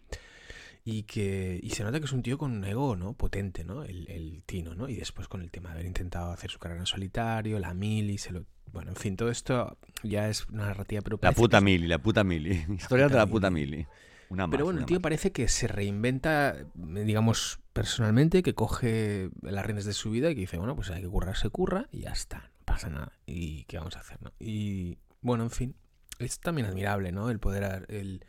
[0.85, 3.13] Y que y se nota que es un tío con un ego, ¿no?
[3.13, 3.85] Potente, ¿no?
[3.85, 4.89] El, el Tino, ¿no?
[4.89, 8.17] Y después con el tema de haber intentado hacer su carrera en solitario, la mili,
[8.19, 8.47] se lo...
[8.73, 11.99] Bueno, en fin, todo esto ya es una narrativa, pero La puta es- mili, la
[11.99, 12.65] puta mili.
[12.75, 13.87] Historias de la puta mili.
[14.31, 15.03] Una más, Pero bueno, el tío más.
[15.03, 16.65] parece que se reinventa, eh,
[17.05, 21.03] digamos, personalmente, que coge las riendas de su vida y que dice, bueno, pues hay
[21.03, 23.13] que currarse, curra y ya está, no pasa nada.
[23.27, 24.33] ¿Y qué vamos a hacer, no?
[24.39, 25.75] Y bueno, en fin,
[26.21, 27.31] es también admirable, ¿no?
[27.31, 28.25] El poder, el,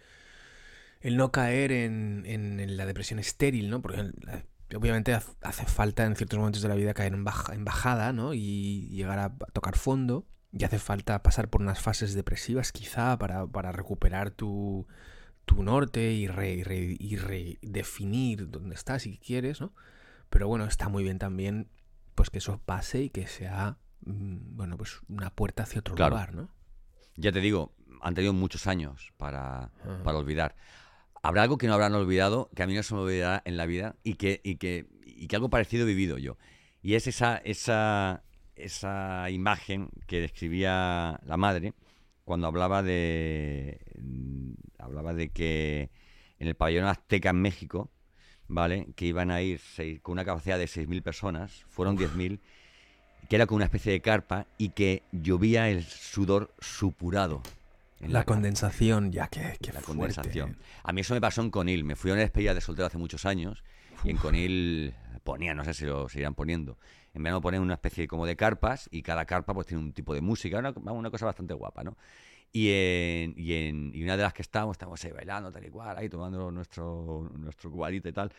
[1.01, 3.81] el no caer en, en- en la depresión estéril, ¿no?
[3.81, 4.43] Porque la-
[4.75, 8.33] obviamente hace falta en ciertos momentos de la vida caer en, baja, en bajada, ¿no?
[8.33, 10.25] Y llegar a tocar fondo.
[10.53, 14.85] Y hace falta pasar por unas fases depresivas quizá para, para recuperar tu,
[15.45, 19.73] tu norte y, re- y re- y redefinir dónde estás y qué quieres, ¿no?
[20.29, 21.69] Pero bueno, está muy bien también
[22.15, 26.15] pues que eso pase y que sea, mm, bueno, pues una puerta hacia otro Claro.
[26.15, 26.49] lugar, ¿no?
[27.15, 29.71] Ya te digo, han tenido muchos años para,
[30.03, 30.55] para olvidar.
[31.23, 33.65] Habrá algo que no habrán olvidado, que a mí no se me olvidará en la
[33.65, 36.37] vida y que, y que, y que algo parecido he vivido yo.
[36.81, 38.23] Y es esa, esa,
[38.55, 41.73] esa imagen que describía la madre
[42.23, 43.81] cuando hablaba de,
[44.79, 45.91] hablaba de que
[46.39, 47.91] en el pabellón azteca en México,
[48.47, 48.87] ¿vale?
[48.95, 52.39] Que iban a ir seis- con una capacidad de 6.000 personas, fueron 10.000,
[53.31, 57.41] que era con una especie de carpa y que llovía el sudor supurado.
[58.01, 59.85] en La condensación, ya que, que la fuerte.
[59.85, 60.57] condensación.
[60.83, 61.85] A mí eso me pasó en Conil.
[61.85, 63.63] Me fui a una despedida de soltero hace muchos años
[64.03, 66.77] y en Conil ponían, no sé si lo seguirán poniendo,
[67.13, 70.13] en verano ponen una especie como de carpas y cada carpa pues tiene un tipo
[70.13, 71.95] de música, una, una cosa bastante guapa, ¿no?
[72.51, 75.69] Y en, y en y una de las que estábamos, estábamos ahí bailando tal y
[75.69, 78.29] cual, ahí tomando nuestro, nuestro cubadito y tal.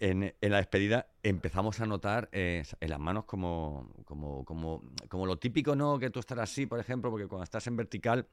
[0.00, 5.26] En, en la despedida empezamos a notar eh, en las manos como, como, como, como
[5.26, 5.98] lo típico, ¿no?
[5.98, 8.26] Que tú estás así, por ejemplo, porque cuando estás en vertical,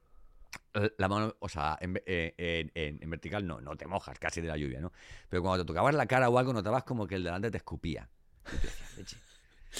[0.73, 4.17] eh, la mano, o sea, en, eh, en- en- en vertical no, no te mojas
[4.17, 4.91] casi de la lluvia, ¿no?
[5.29, 8.09] Pero cuando te tocabas la cara o algo, notabas como que el delante te escupía.
[8.51, 9.17] Y tú decías, "Leche".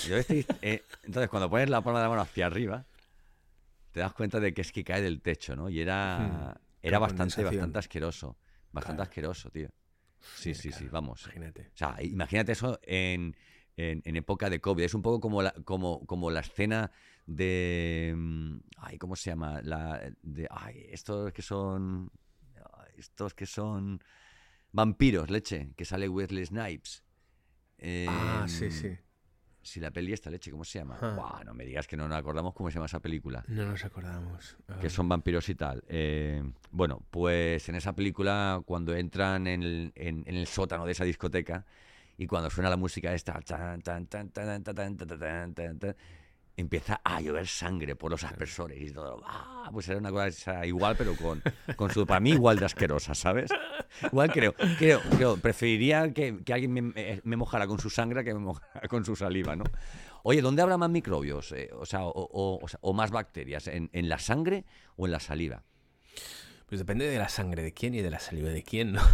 [0.04, 2.86] Y yo estoy- eh, entonces, cuando pones la palma de la mano hacia arriba,
[3.92, 5.70] te das cuenta de que es que cae del techo, ¿no?
[5.70, 8.38] Y era, Hmm, era bastante, bastante asqueroso.
[8.72, 9.10] Bastante Claro.
[9.10, 9.70] asqueroso, tío.
[10.36, 11.24] Sí, sí, sí, vamos.
[11.26, 11.62] Imagínate.
[11.74, 13.36] O sea, imagínate eso en,
[13.78, 14.84] en- en época de COVID.
[14.84, 16.92] Es un poco como la, como, como la escena
[17.26, 18.14] de.
[18.16, 19.62] mm, Ay, ¿cómo se llama?
[19.64, 22.12] La, de, ay, estos que son.
[22.98, 24.02] Estos que son.
[24.72, 27.04] Vampiros, leche, que sale Wesley Snipes.
[28.08, 28.98] ah, sí, Em, sí.
[29.70, 30.98] Sí, la peli esta, leche, ¿cómo se llama?
[31.00, 31.14] Ah.
[31.16, 33.86] Buah, no me digas que no nos acordamos cómo se llama esa película No nos
[33.86, 34.58] acordamos.
[34.82, 34.90] que Ah.
[34.90, 35.84] son vampiros y tal.
[35.88, 36.42] Eh,
[36.72, 41.04] bueno, pues en esa película, cuando entran en el, en- en el sótano de esa
[41.04, 41.68] discoteca
[42.18, 45.78] y cuando suena la música esta, tan, tan, tan, tan, tan, tan, tan, tan, tan,
[45.80, 45.96] tan,
[46.60, 49.22] empieza a llover sangre por los aspersores y todo.
[49.26, 51.42] Ah, pues era una cosa igual, pero con,
[51.76, 53.50] con su, para mí igual de asquerosa, ¿sabes?
[54.12, 58.24] Igual creo, creo, creo preferiría que, que alguien me, me- me mojara con su sangre
[58.24, 59.64] que me mojara con su saliva, ¿no?
[60.24, 61.52] Oye, ¿dónde habrá más microbios?
[61.54, 63.68] eh, o, sea, o, o- o sea, o más bacterias?
[63.68, 64.66] ¿En, en la sangre
[64.98, 65.64] o en la saliva?
[66.68, 69.02] Pues depende de la sangre de quién y de la saliva de quién, ¿no?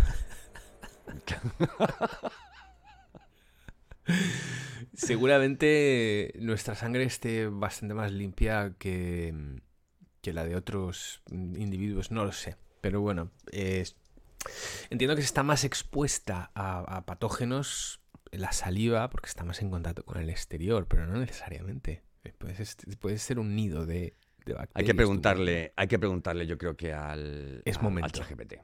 [4.96, 9.34] Seguramente nuestra sangre esté bastante más limpia que,
[10.22, 12.56] que la de otros individuos, no lo sé.
[12.82, 13.32] Pero bueno,
[14.90, 20.04] entiendo que está más expuesta a, a patógenos la saliva porque está más en contacto
[20.04, 22.04] con el exterior, pero no necesariamente.
[22.38, 24.16] Puede ser, puede ser un nido de,
[24.46, 24.72] de bacterias.
[24.76, 28.06] Hay que preguntarle, hay que preguntarle, yo creo que al, Es momento.
[28.06, 28.56] al ChatGPT.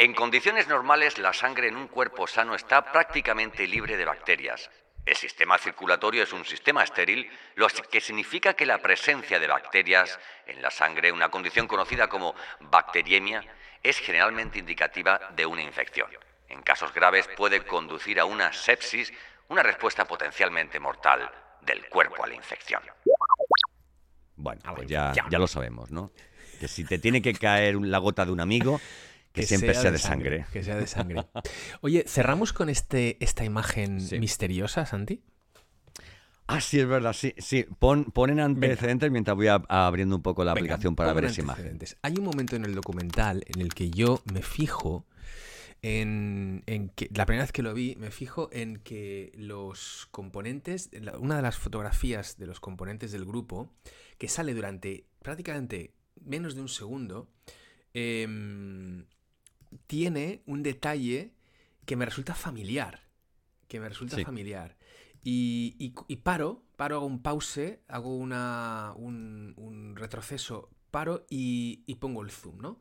[0.00, 4.70] En condiciones normales, la sangre en un cuerpo sano está prácticamente libre de bacterias.
[5.08, 10.18] El sistema circulatorio es un sistema estéril, lo que significa que la presencia de bacterias
[10.46, 13.42] en la sangre, una condición conocida como bacteriemia,
[13.82, 16.10] es generalmente indicativa de una infección.
[16.50, 19.10] En casos graves puede conducir a una sepsis,
[19.48, 21.30] una respuesta potencialmente mortal
[21.62, 22.82] del cuerpo a la infección.
[24.36, 26.12] Bueno, pues ya, ya lo sabemos, ¿no?
[26.60, 28.78] Que si te tiene que caer la gota de un amigo,
[29.40, 30.46] que, siempre sea, de sangre.
[30.52, 31.24] Que sea de sangre.
[31.80, 34.18] Oye, cerramos con este, esta imagen Sí.
[34.18, 35.22] misteriosa, Santi.
[36.46, 37.66] Ah, sí, es verdad, sí, sí.
[37.78, 41.26] Pon, pon en antecedentes mientras voy a- abriendo un poco la Venga, aplicación para ver
[41.26, 41.78] esa imagen.
[42.00, 45.06] Hay un momento en el documental en el que yo me fijo
[45.82, 50.90] en, en que, la primera vez que lo vi, me fijo en que los componentes,
[51.20, 53.70] una de las fotografías de los componentes del grupo,
[54.16, 55.92] que sale durante prácticamente
[56.24, 57.30] menos de un segundo,
[57.94, 59.04] em,
[59.86, 61.32] tiene un detalle
[61.84, 63.08] que me resulta familiar.
[63.68, 64.24] Que me resulta Sí.
[64.24, 64.76] familiar.
[65.22, 71.82] Y, y- y paro, paro, hago un pause, hago una, un, un retroceso, paro y,
[71.86, 72.80] y pongo el zoom, ¿no?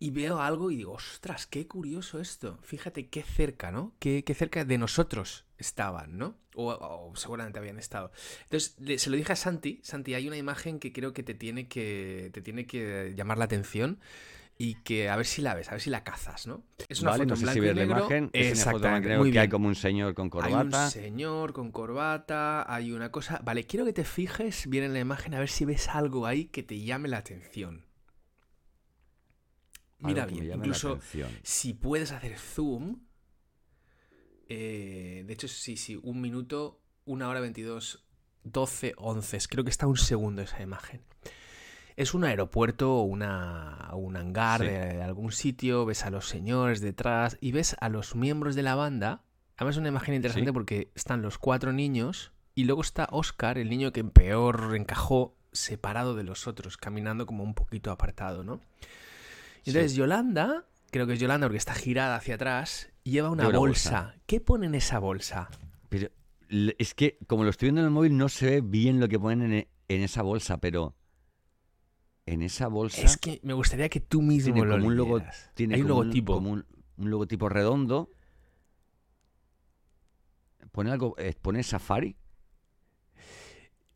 [0.00, 2.58] Y veo algo y digo, ostras, qué curioso esto.
[2.62, 3.94] Fíjate qué cerca, ¿no?
[3.98, 6.36] Qué, qué cerca de nosotros estaban, ¿no?
[6.54, 8.12] O, o seguramente habían estado.
[8.44, 9.80] Entonces, le- se lo dije a Santi.
[9.82, 13.44] Santi, hay una imagen que creo que te tiene que, te tiene que llamar la
[13.46, 13.98] atención
[14.58, 16.64] y que a ver si la ves, a ver si la cazas, ¿no?
[16.88, 18.30] Es una Vale, foto no en sé blanco si y ves la imagen.
[18.32, 20.84] Es una foto en negro que hay como un señor con Hay corbata.
[20.86, 23.40] un señor con corbata, hay una cosa.
[23.44, 26.46] Vale, quiero que te fijes bien en la imagen a ver si ves algo ahí
[26.46, 27.86] que te llame la atención.
[29.98, 31.40] Mira Algo bien, incluso atención.
[31.42, 33.00] si puedes hacer zoom.
[34.48, 38.06] eh, de hecho, sí, sí, un minuto, una hora 22,
[38.44, 39.38] 12, 11.
[39.48, 41.02] Creo que está un segundo esa imagen.
[41.98, 44.66] Es un aeropuerto o una, un hangar Sí.
[44.68, 48.62] de, de algún sitio, ves a los señores detrás y ves a los miembros de
[48.62, 49.22] la banda.
[49.56, 50.52] Además es una imagen interesante Sí.
[50.52, 56.14] porque están los cuatro niños y luego está Oscar, el niño que peor encajó, separado
[56.14, 58.60] de los otros, caminando como un poquito apartado, ¿no?
[59.64, 63.58] Y Entonces Yolanda, creo que es Yolanda porque está girada hacia atrás, lleva una Lleva
[63.58, 64.02] bolsa.
[64.02, 64.14] bolsa.
[64.26, 65.48] ¿Qué pone en esa bolsa?
[65.88, 66.10] Pero
[66.48, 69.18] es que, como lo estoy viendo en el móvil, no se ve bien lo que
[69.18, 70.94] ponen en, en esa bolsa, pero
[72.32, 75.20] en esa bolsa Es que me gustaría que tú mismo tiene lo como un logo,
[75.54, 76.34] tiene Hay un logotipo.
[76.34, 76.66] como un,
[76.96, 78.10] un logotipo redondo.
[80.72, 82.16] Pone algo, eh, pone Safari.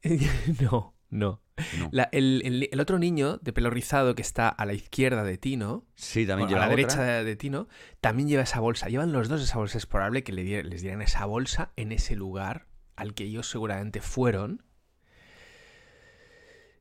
[0.60, 1.40] no, no.
[1.78, 1.88] No.
[1.92, 5.36] La- el, el- el otro niño de pelo rizado que está a la izquierda de
[5.38, 6.76] Tino, Sí, también bueno, a lleva la otra.
[6.76, 7.68] derecha de, de Tino,
[8.00, 8.88] también lleva esa bolsa.
[8.88, 9.78] Llevan los dos esa bolsa.
[9.78, 12.66] Es probable que le les dieran esa bolsa en ese lugar
[12.96, 14.64] al que ellos seguramente fueron.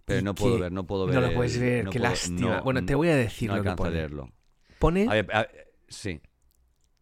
[0.05, 1.15] Pero no puedo ver, no puedo ver.
[1.15, 2.39] No lo puedes ver, no qué puedo- lástima.
[2.57, 3.95] no- bueno, te voy a decir no lo que alcanzo a pone.
[3.97, 4.31] leerlo.
[4.79, 6.21] Pone A ver, a ver, sí.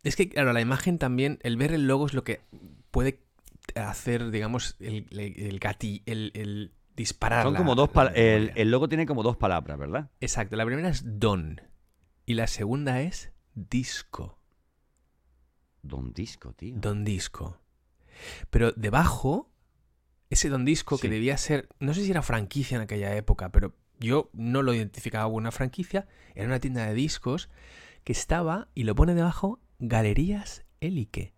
[0.03, 2.41] Es que, claro, la imagen también, el ver el logo es lo que
[2.91, 3.21] puede
[3.75, 7.43] hacer, digamos, el, el, el gati- el, el disparar.
[7.43, 8.21] Son la- como dos la palabras.
[8.23, 10.09] El, el logo tiene como dos palabras, ¿verdad?
[10.21, 11.61] Exacto, la primera es don
[12.25, 14.37] y la segunda es disco.
[15.81, 16.75] Don Disco, tío.
[16.77, 17.61] Don disco.
[18.49, 19.49] Pero debajo,
[20.29, 23.75] ese don disco que debía ser, no sé si era franquicia en aquella época, pero
[23.99, 27.49] yo no lo identificaba como una franquicia, era una tienda de discos
[28.03, 31.33] que estaba, y lo pone debajo, Galerías Elique.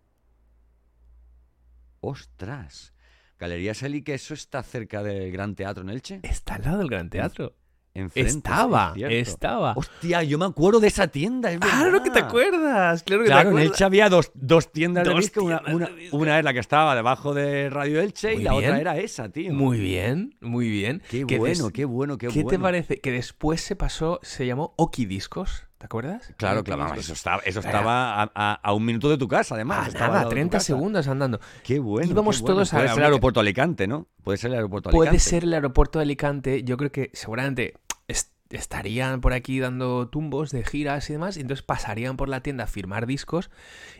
[2.00, 2.92] Ostras.
[3.38, 6.20] Galería Seli, que eso está cerca del Gran Teatro en Elche.
[6.22, 7.56] Está al lado del Gran Teatro.
[7.94, 9.74] Enfrente, Estaba, estaba.
[9.76, 13.50] Hostia, yo me acuerdo de esa tienda, es Claro que te acuerdas, claro que Claro,
[13.50, 13.62] te en.
[13.62, 15.44] Elche había dos, dos tiendas de Dos disco.
[15.44, 18.52] Una, una, de una es la que estaba debajo de Radio Elche Muy y la
[18.52, 18.64] bien.
[18.64, 19.52] otra era esa, tío.
[19.52, 21.02] Muy bien, muy bien.
[21.10, 22.48] Qué Que bueno, qué bueno, qué, ¿Qué bueno.
[22.48, 23.00] te parece?
[23.00, 26.32] Que después se pasó, se llamó Oki Discos, ¿te acuerdas?
[26.36, 29.80] Claro, claro, eso estaba, eso estaba a, a- a un minuto de tu casa, además.
[29.82, 30.66] Ah, estaba nada, lado de tu 30 casa.
[30.66, 31.40] segundos andando.
[31.64, 32.08] Qué bueno.
[32.08, 32.54] Íbamos qué bueno.
[32.54, 34.06] todos a Puede la ser el aeropuerto de Alicante, ¿no?
[34.22, 35.28] Puede ser el aeropuerto de Puede Alicante.
[35.30, 36.62] ser el aeropuerto de Alicante.
[36.62, 37.74] Yo creo que seguramente
[38.06, 41.36] est- estarían por aquí dando tumbos de giras y demás.
[41.36, 43.50] Y entonces pasarían por la tienda a firmar discos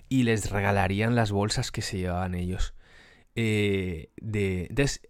[0.08, 2.74] y les regalarían las bolsas que se llevaban ellos.
[3.34, 5.00] Eh, de, entonces,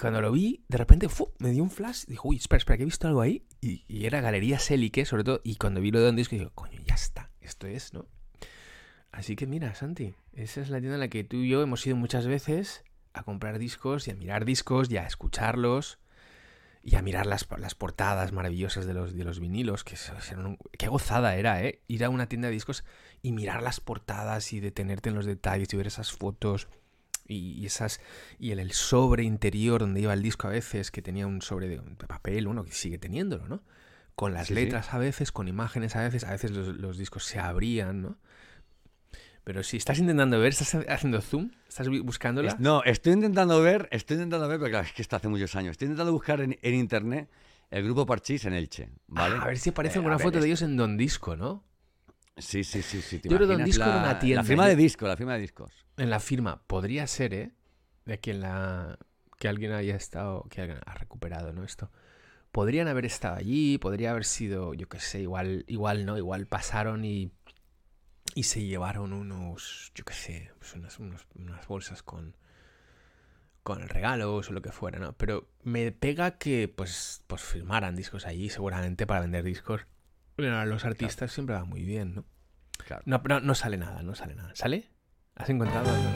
[0.00, 1.32] cuando lo vi, de repente ¡fu!
[1.38, 2.04] me dio un flash.
[2.06, 3.44] Dijo, uy, espera, espera, que he visto algo ahí.
[3.60, 5.40] Y, y era Galería Selique, sobre todo.
[5.42, 7.30] Y cuando vi lo de un disco, digo, coño, ya está.
[7.40, 8.06] Esto es, ¿no?
[9.10, 11.84] Así que mira, Santi, esa es la tienda en la que tú y yo hemos
[11.86, 15.98] ido muchas veces a comprar discos y a mirar discos y a escucharlos
[16.84, 17.44] y a mirar las,
[17.74, 19.82] portadas maravillosas de los, de los vinilos.
[19.82, 19.96] Que
[20.78, 21.82] qué gozada era, ¿eh?
[21.88, 22.84] Ir a una tienda de discos
[23.20, 26.68] y mirar las portadas y detenerte en los detalles y ver esas fotos
[27.28, 28.00] y, esas
[28.38, 31.68] y el, el sobre interior donde iba el disco a veces que tenía un sobre
[31.68, 33.62] de, de papel, uno que sigue teniéndolo, ¿no?
[34.14, 34.60] Con las Sí, sí.
[34.62, 38.18] letras a veces, con imágenes a veces, a veces los, los discos se abrían, ¿no?
[39.44, 42.56] Pero si estás intentando ver, estás haciendo zoom, estás bu- buscándola.
[42.58, 45.72] No, estoy intentando ver, estoy intentando ver, porque es que esto hace muchos años.
[45.72, 47.30] Estoy intentando buscar en, en internet
[47.70, 49.34] el grupo Parchís en Elche, ¿vale?
[49.40, 51.64] Ah, a ver si aparece Eh, alguna ver, foto de ellos en Don Disco, ¿no?
[52.38, 53.18] Sí, sí, sí, sí.
[53.18, 55.16] ¿te Yo creo que imaginas Disco la- una tienda, La firma yo- de disco, la
[55.16, 55.72] firma de discos.
[55.96, 56.62] En la firma.
[56.66, 57.50] Podría ser, ¿eh?
[58.04, 58.98] De que, la...
[59.38, 61.64] que alguien haya estado, que alguien ha recuperado, ¿no?
[61.64, 61.90] Esto.
[62.52, 67.04] Podrían haber estado allí, podría haber sido, yo qué sé, igual, igual no, igual pasaron
[67.04, 67.30] y,
[68.34, 72.34] y se llevaron unos, yo qué sé, pues unas, unos- unas bolsas con,
[73.62, 75.12] con regalos o lo que fuera, ¿no?
[75.12, 79.82] Pero me pega que, pues, pues firmaran discos allí, seguramente para vender discos.
[80.38, 82.24] A los artistas siempre va muy bien, ¿no?
[82.86, 83.02] Claro.
[83.42, 84.52] No, sale nada, no sale nada.
[84.54, 84.88] ¿Sale?
[85.34, 86.08] ¿Has encontrado algo?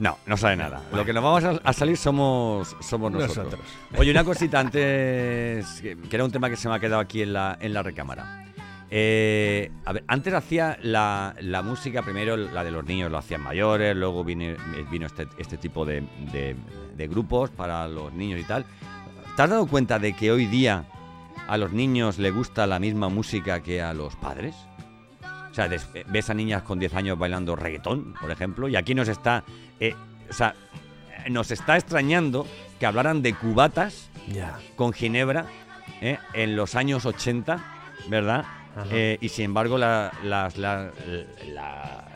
[0.00, 0.82] No, no sale nada.
[0.92, 3.44] Lo que nos vamos a, a salir somos, somos nosotros.
[3.46, 3.66] Nosotros.
[3.98, 7.22] Oye, una cosita antes, que que era un tema que se me ha quedado aquí
[7.22, 8.46] en la, en la recámara.
[8.90, 13.42] Eh, a ver, antes hacía la, la música, primero la de los niños lo hacían
[13.42, 14.56] mayores, luego vine-
[14.90, 16.00] vino este, este tipo de,
[16.32, 16.56] de-
[16.96, 18.64] de grupos para los niños y tal.
[19.36, 20.84] ¿Te has dado cuenta de que hoy día
[21.50, 24.54] a los niños le gusta la misma música que a los padres?
[25.50, 25.68] O sea,
[26.06, 29.42] ves a niñas con 10 años bailando reggaetón, por ejemplo, y aquí nos está,
[29.80, 29.94] eh,
[30.28, 30.54] o sea,
[31.28, 32.46] nos está extrañando
[32.78, 34.08] que hablaran de cubatas
[34.76, 35.46] con Ginebra
[36.00, 36.18] ¿eh?
[36.34, 37.58] en los años 80,
[38.08, 38.44] ¿verdad?
[38.92, 40.92] Eh, y sin embargo, la- las- la-
[41.52, 42.06] la-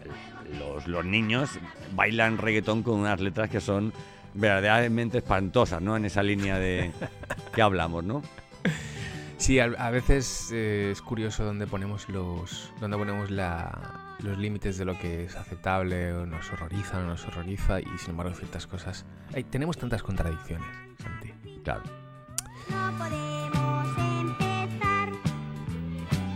[0.59, 1.51] los, los niños
[1.97, 3.93] bailan reggaetón con unas letras que son
[4.35, 5.97] verdaderamente espantosas, ¿no?
[5.97, 6.93] En esa línea de
[7.55, 8.23] que hablamos, ¿no?
[9.45, 14.79] Sí, a, a veces eh, es curioso dónde ponemos los dónde ponemos la, los límites
[14.79, 18.33] de lo que es aceptable o nos horroriza o no nos horroriza y sin embargo
[18.33, 20.67] ciertas cosas Ay, tenemos tantas contradicciones,
[20.97, 21.35] Santi.
[21.63, 21.83] Claro.
[22.71, 25.11] No podemos empezar.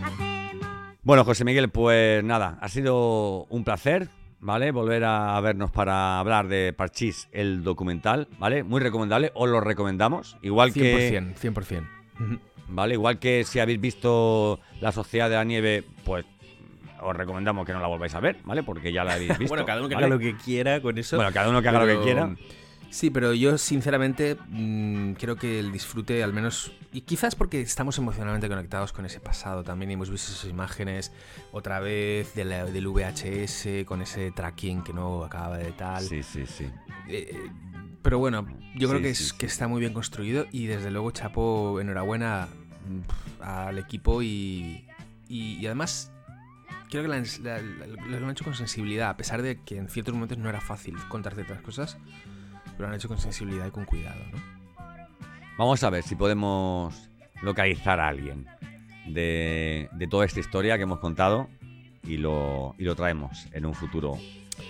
[0.03, 0.97] Hacemos.
[1.01, 4.71] Bueno, José Miguel, pues nada, ha sido un placer, ¿vale?
[4.71, 8.61] Volver a vernos para hablar de Parchís, el documental, ¿vale?
[8.61, 10.37] Muy recomendable, os lo recomendamos.
[10.43, 11.33] Igual que 100%,
[12.19, 12.48] 100%.
[12.69, 12.93] ¿Vale?
[12.95, 16.25] Igual que si habéis visto La Sociedad de la Nieve, pues
[17.01, 18.63] os recomendamos que no la volváis a ver, ¿vale?
[18.63, 19.47] Porque ya la habéis visto.
[19.49, 20.07] Bueno, cada uno que ¿vale?
[20.07, 21.15] haga lo que quiera con eso.
[21.15, 22.35] Bueno, cada uno que haga lo que quiera.
[22.91, 27.95] Sí, pero yo sinceramente mm, creo que el disfrute al menos, y quizás porque estamos
[27.99, 31.11] emocionalmente conectados con ese pasado también y hemos visto esas imágenes
[31.51, 36.01] otra vez de la- del VHS con ese tracking que no acaba de tal.
[36.03, 36.65] Sí, sí, sí.
[37.07, 37.37] Eh,
[38.01, 39.37] pero bueno, yo creo que, es, sí.
[39.37, 42.47] que está muy bien construido y desde luego Chapo, enhorabuena
[43.41, 44.85] al equipo y,
[45.27, 46.11] y, y además
[46.89, 49.89] creo que la- la- la- lo han hecho con sensibilidad, a pesar de que en
[49.89, 51.97] ciertos momentos no era fácil contar ciertas cosas,
[52.65, 54.37] pero lo han hecho con sensibilidad y con cuidado, ¿no?
[55.57, 57.09] Vamos a ver si podemos
[57.41, 58.47] localizar a alguien
[59.07, 61.49] de, de toda esta historia que hemos contado
[62.03, 64.17] y lo, y lo traemos en un futuro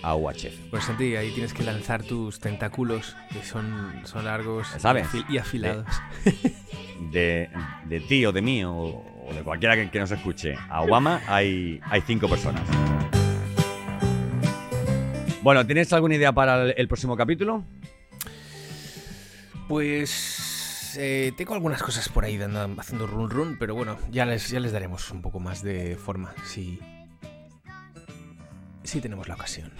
[0.02, 0.68] a UHF.
[0.70, 5.08] Pues Santi, ahí tienes que lanzar tus tentáculos, que son, son largos sabes.
[5.28, 5.86] y afilados.
[7.12, 7.48] De,
[7.90, 12.00] de ti o de mí o, de cualquiera que, nos escuche a Obama hay, hay
[12.02, 12.62] cinco personas.
[15.42, 17.64] Bueno, ¿tienes alguna idea para el, el próximo capítulo?
[19.68, 24.48] Pues eh, tengo algunas cosas por ahí dando- haciendo run run, pero bueno, ya les,
[24.50, 26.78] ya les daremos un poco más de forma si,
[28.84, 29.72] si tenemos la ocasión.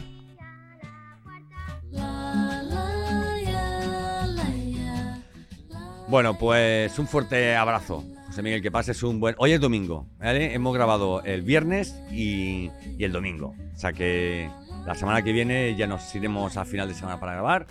[6.10, 8.02] Bueno, pues un fuerte abrazo.
[8.26, 9.36] José Miguel, que pases un buen...
[9.38, 10.52] Hoy es domingo, ¿vale?
[10.54, 13.54] Hemos grabado el viernes y, y el domingo.
[13.74, 14.50] O sea que
[14.84, 17.66] la semana que viene ya nos iremos a final de semana para grabar.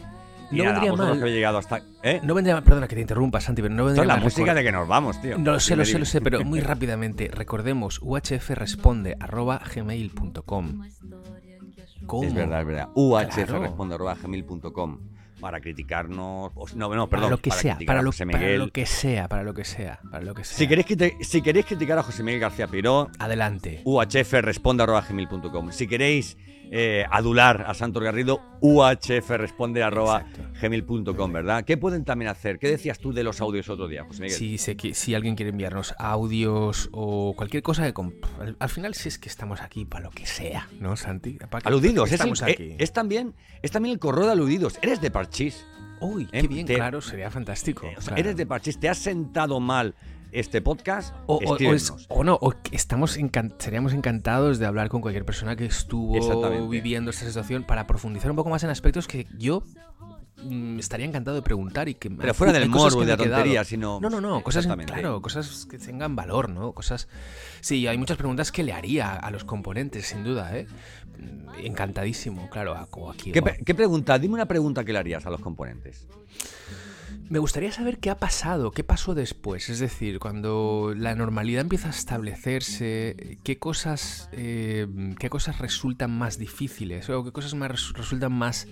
[0.52, 1.22] Y No nada, vendría mal.
[1.22, 1.82] que llegado hasta...
[2.02, 2.22] ¿Eh?
[2.24, 4.64] No vendría perdona que te interrumpa, Santi, pero no Esto vendría es la música de
[4.64, 5.38] que nos vamos, tío.
[5.38, 10.82] No lo sé, lo sé, lo sé, pero muy rápidamente, recordemos, uhfresponde arroba gmail.com.
[12.06, 12.24] ¿Cómo?
[12.24, 12.90] Es verdad, es verdad.
[12.96, 13.76] UHF Claro.
[15.40, 16.52] Para criticarnos.
[16.56, 17.32] o- no, no, Para perdón.
[17.32, 20.44] lo que sea, para lo, para que sea, para lo que sea, para lo que
[20.44, 20.58] sea.
[20.58, 20.88] Si queréis,
[21.22, 23.82] si queréis criticar a José Miguel García Piró, Adelante.
[23.86, 25.72] UHF responde arroba gmail.com.
[25.72, 26.38] Si queréis
[26.72, 30.26] eh, adular a Santos Garrido, UHF responde arroba
[30.62, 31.64] gmail.com, ¿verdad?
[31.66, 32.60] ¿Qué pueden también hacer?
[32.60, 34.38] ¿Qué decías tú de los audios otro día, José Miguel?
[34.38, 38.02] Si, se qui- si alguien quiere enviarnos audios o cualquier cosa que...
[38.40, 41.34] Al, al final si es que estamos aquí para lo que sea, ¿no, Santi?
[41.34, 42.76] ¿Para qué- Aludidos, para qué es, el- estamos eh, aquí?
[42.84, 44.78] es también, es también el correo de aludidos.
[44.82, 45.66] Eres de Parchís.
[46.02, 47.86] Uy, eh, qué bien, te- claro, sería fantástico.
[47.88, 48.20] Eh, o sea, claro.
[48.22, 48.80] eres de Parchís.
[48.80, 49.96] ¿Te has sentado mal
[50.32, 51.14] este podcast?
[51.26, 52.06] O, o- o es- Escríbenos.
[52.10, 52.40] o no,
[52.72, 56.16] estamos encan- seríamos encantados de hablar con cualquier persona que estuvo
[56.70, 59.64] viviendo esta situación para profundizar un poco más en aspectos que yo
[60.44, 64.00] mm, estaría encantado de preguntar y que Pero fuera del morbo de la tontería, sino...
[64.02, 66.72] No, no, no, cosas, claro, cosas que tengan valor, ¿no?
[66.72, 67.08] Cosas...
[67.60, 70.66] Sí, hay muchas preguntas que le haría a los componentes, sin duda, ¿eh?
[71.18, 73.34] Mm, Encantadísimo, claro, a- aquí.
[73.34, 73.46] ¿Qué, ¿no?
[73.48, 74.18] pre- qué pregunta?
[74.18, 76.08] Dime una pregunta que le harías a los componentes.
[77.30, 79.70] Me gustaría saber qué ha pasado, qué pasó después.
[79.70, 84.88] Es decir, cuando la normalidad empieza a establecerse, qué cosas, eh,
[85.20, 88.68] qué cosas resultan más difíciles o qué cosas más res- resultan más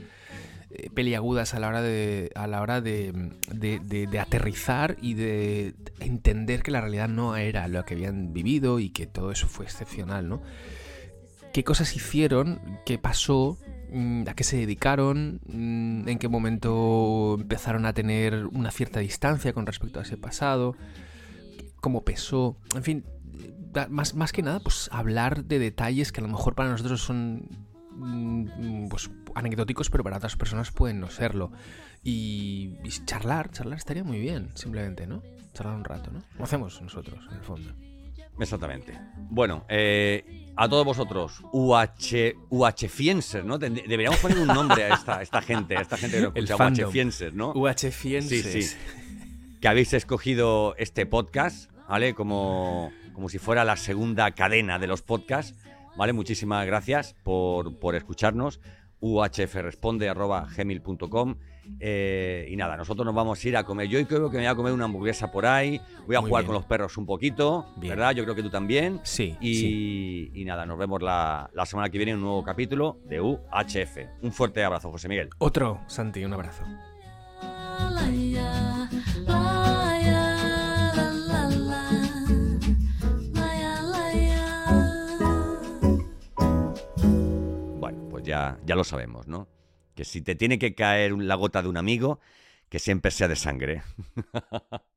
[0.72, 5.14] eh, peliagudas a la hora de a la hora de, de- de- de aterrizar y
[5.14, 9.48] de entender que la realidad no era lo que habían vivido y que todo eso
[9.48, 10.42] fue excepcional, ¿no?
[11.54, 12.60] ¿Qué cosas hicieron?
[12.88, 13.60] ¿Qué pasó?
[13.92, 15.40] Mm, ¿A qué se dedicaron?
[15.46, 20.76] Mm, ¿En qué momento empezaron a tener una cierta distancia con respecto a ese pasado?
[21.80, 22.58] ¿Cómo pesó?
[22.76, 23.06] En fin,
[23.90, 27.48] más, más que nada, pues hablar de detalles que a lo mejor para nosotros son
[27.92, 31.52] mm, pues, anecdóticos, pero para otras personas pueden no serlo.
[32.04, 35.22] Y, y charlar, charlar estaría muy bien, simplemente, ¿no?
[35.54, 36.24] Charlar un rato, ¿no?
[36.38, 37.87] Lo hacemos nosotros, en el fondo.
[38.40, 38.98] Exactamente.
[39.30, 43.58] Bueno, eh, a todos vosotros, UH, UHfienses, ¿no?
[43.58, 46.88] Deberíamos poner un nombre a esta, esta gente, a esta gente que nos escucha.
[46.88, 47.52] UHfienses, ¿no?
[47.54, 48.46] UHfienses.
[48.46, 48.78] Sí, sí.
[49.62, 52.14] que habéis escogido este podcast, ¿vale?
[52.14, 55.58] Como, como si fuera la segunda cadena de los podcasts,
[55.96, 56.12] ¿vale?
[56.14, 58.60] Muchísimas gracias por, por escucharnos.
[59.00, 61.36] uhfresponde.gmail.com
[61.80, 63.88] eh, Y nada, nosotros nos vamos a ir a comer.
[63.88, 65.80] Yo creo que me voy a comer una hamburguesa por ahí.
[66.06, 66.48] Voy a Muy jugar bien.
[66.48, 67.92] con los perros un poquito, Bien.
[67.96, 68.12] ¿verdad?
[68.14, 69.00] Yo creo que tú también.
[69.04, 70.32] Sí, Y, sí.
[70.34, 73.98] y nada, nos vemos la, la semana que viene en un nuevo capítulo de UHF.
[74.22, 75.30] Un fuerte abrazo, José Miguel.
[75.40, 76.64] Otro, Santi, un abrazo.
[87.80, 89.48] Bueno, pues ya, ya lo sabemos, ¿no?
[89.98, 92.20] Que si te tiene que caer la gota de un amigo,
[92.70, 93.84] que siempre sea de sangre.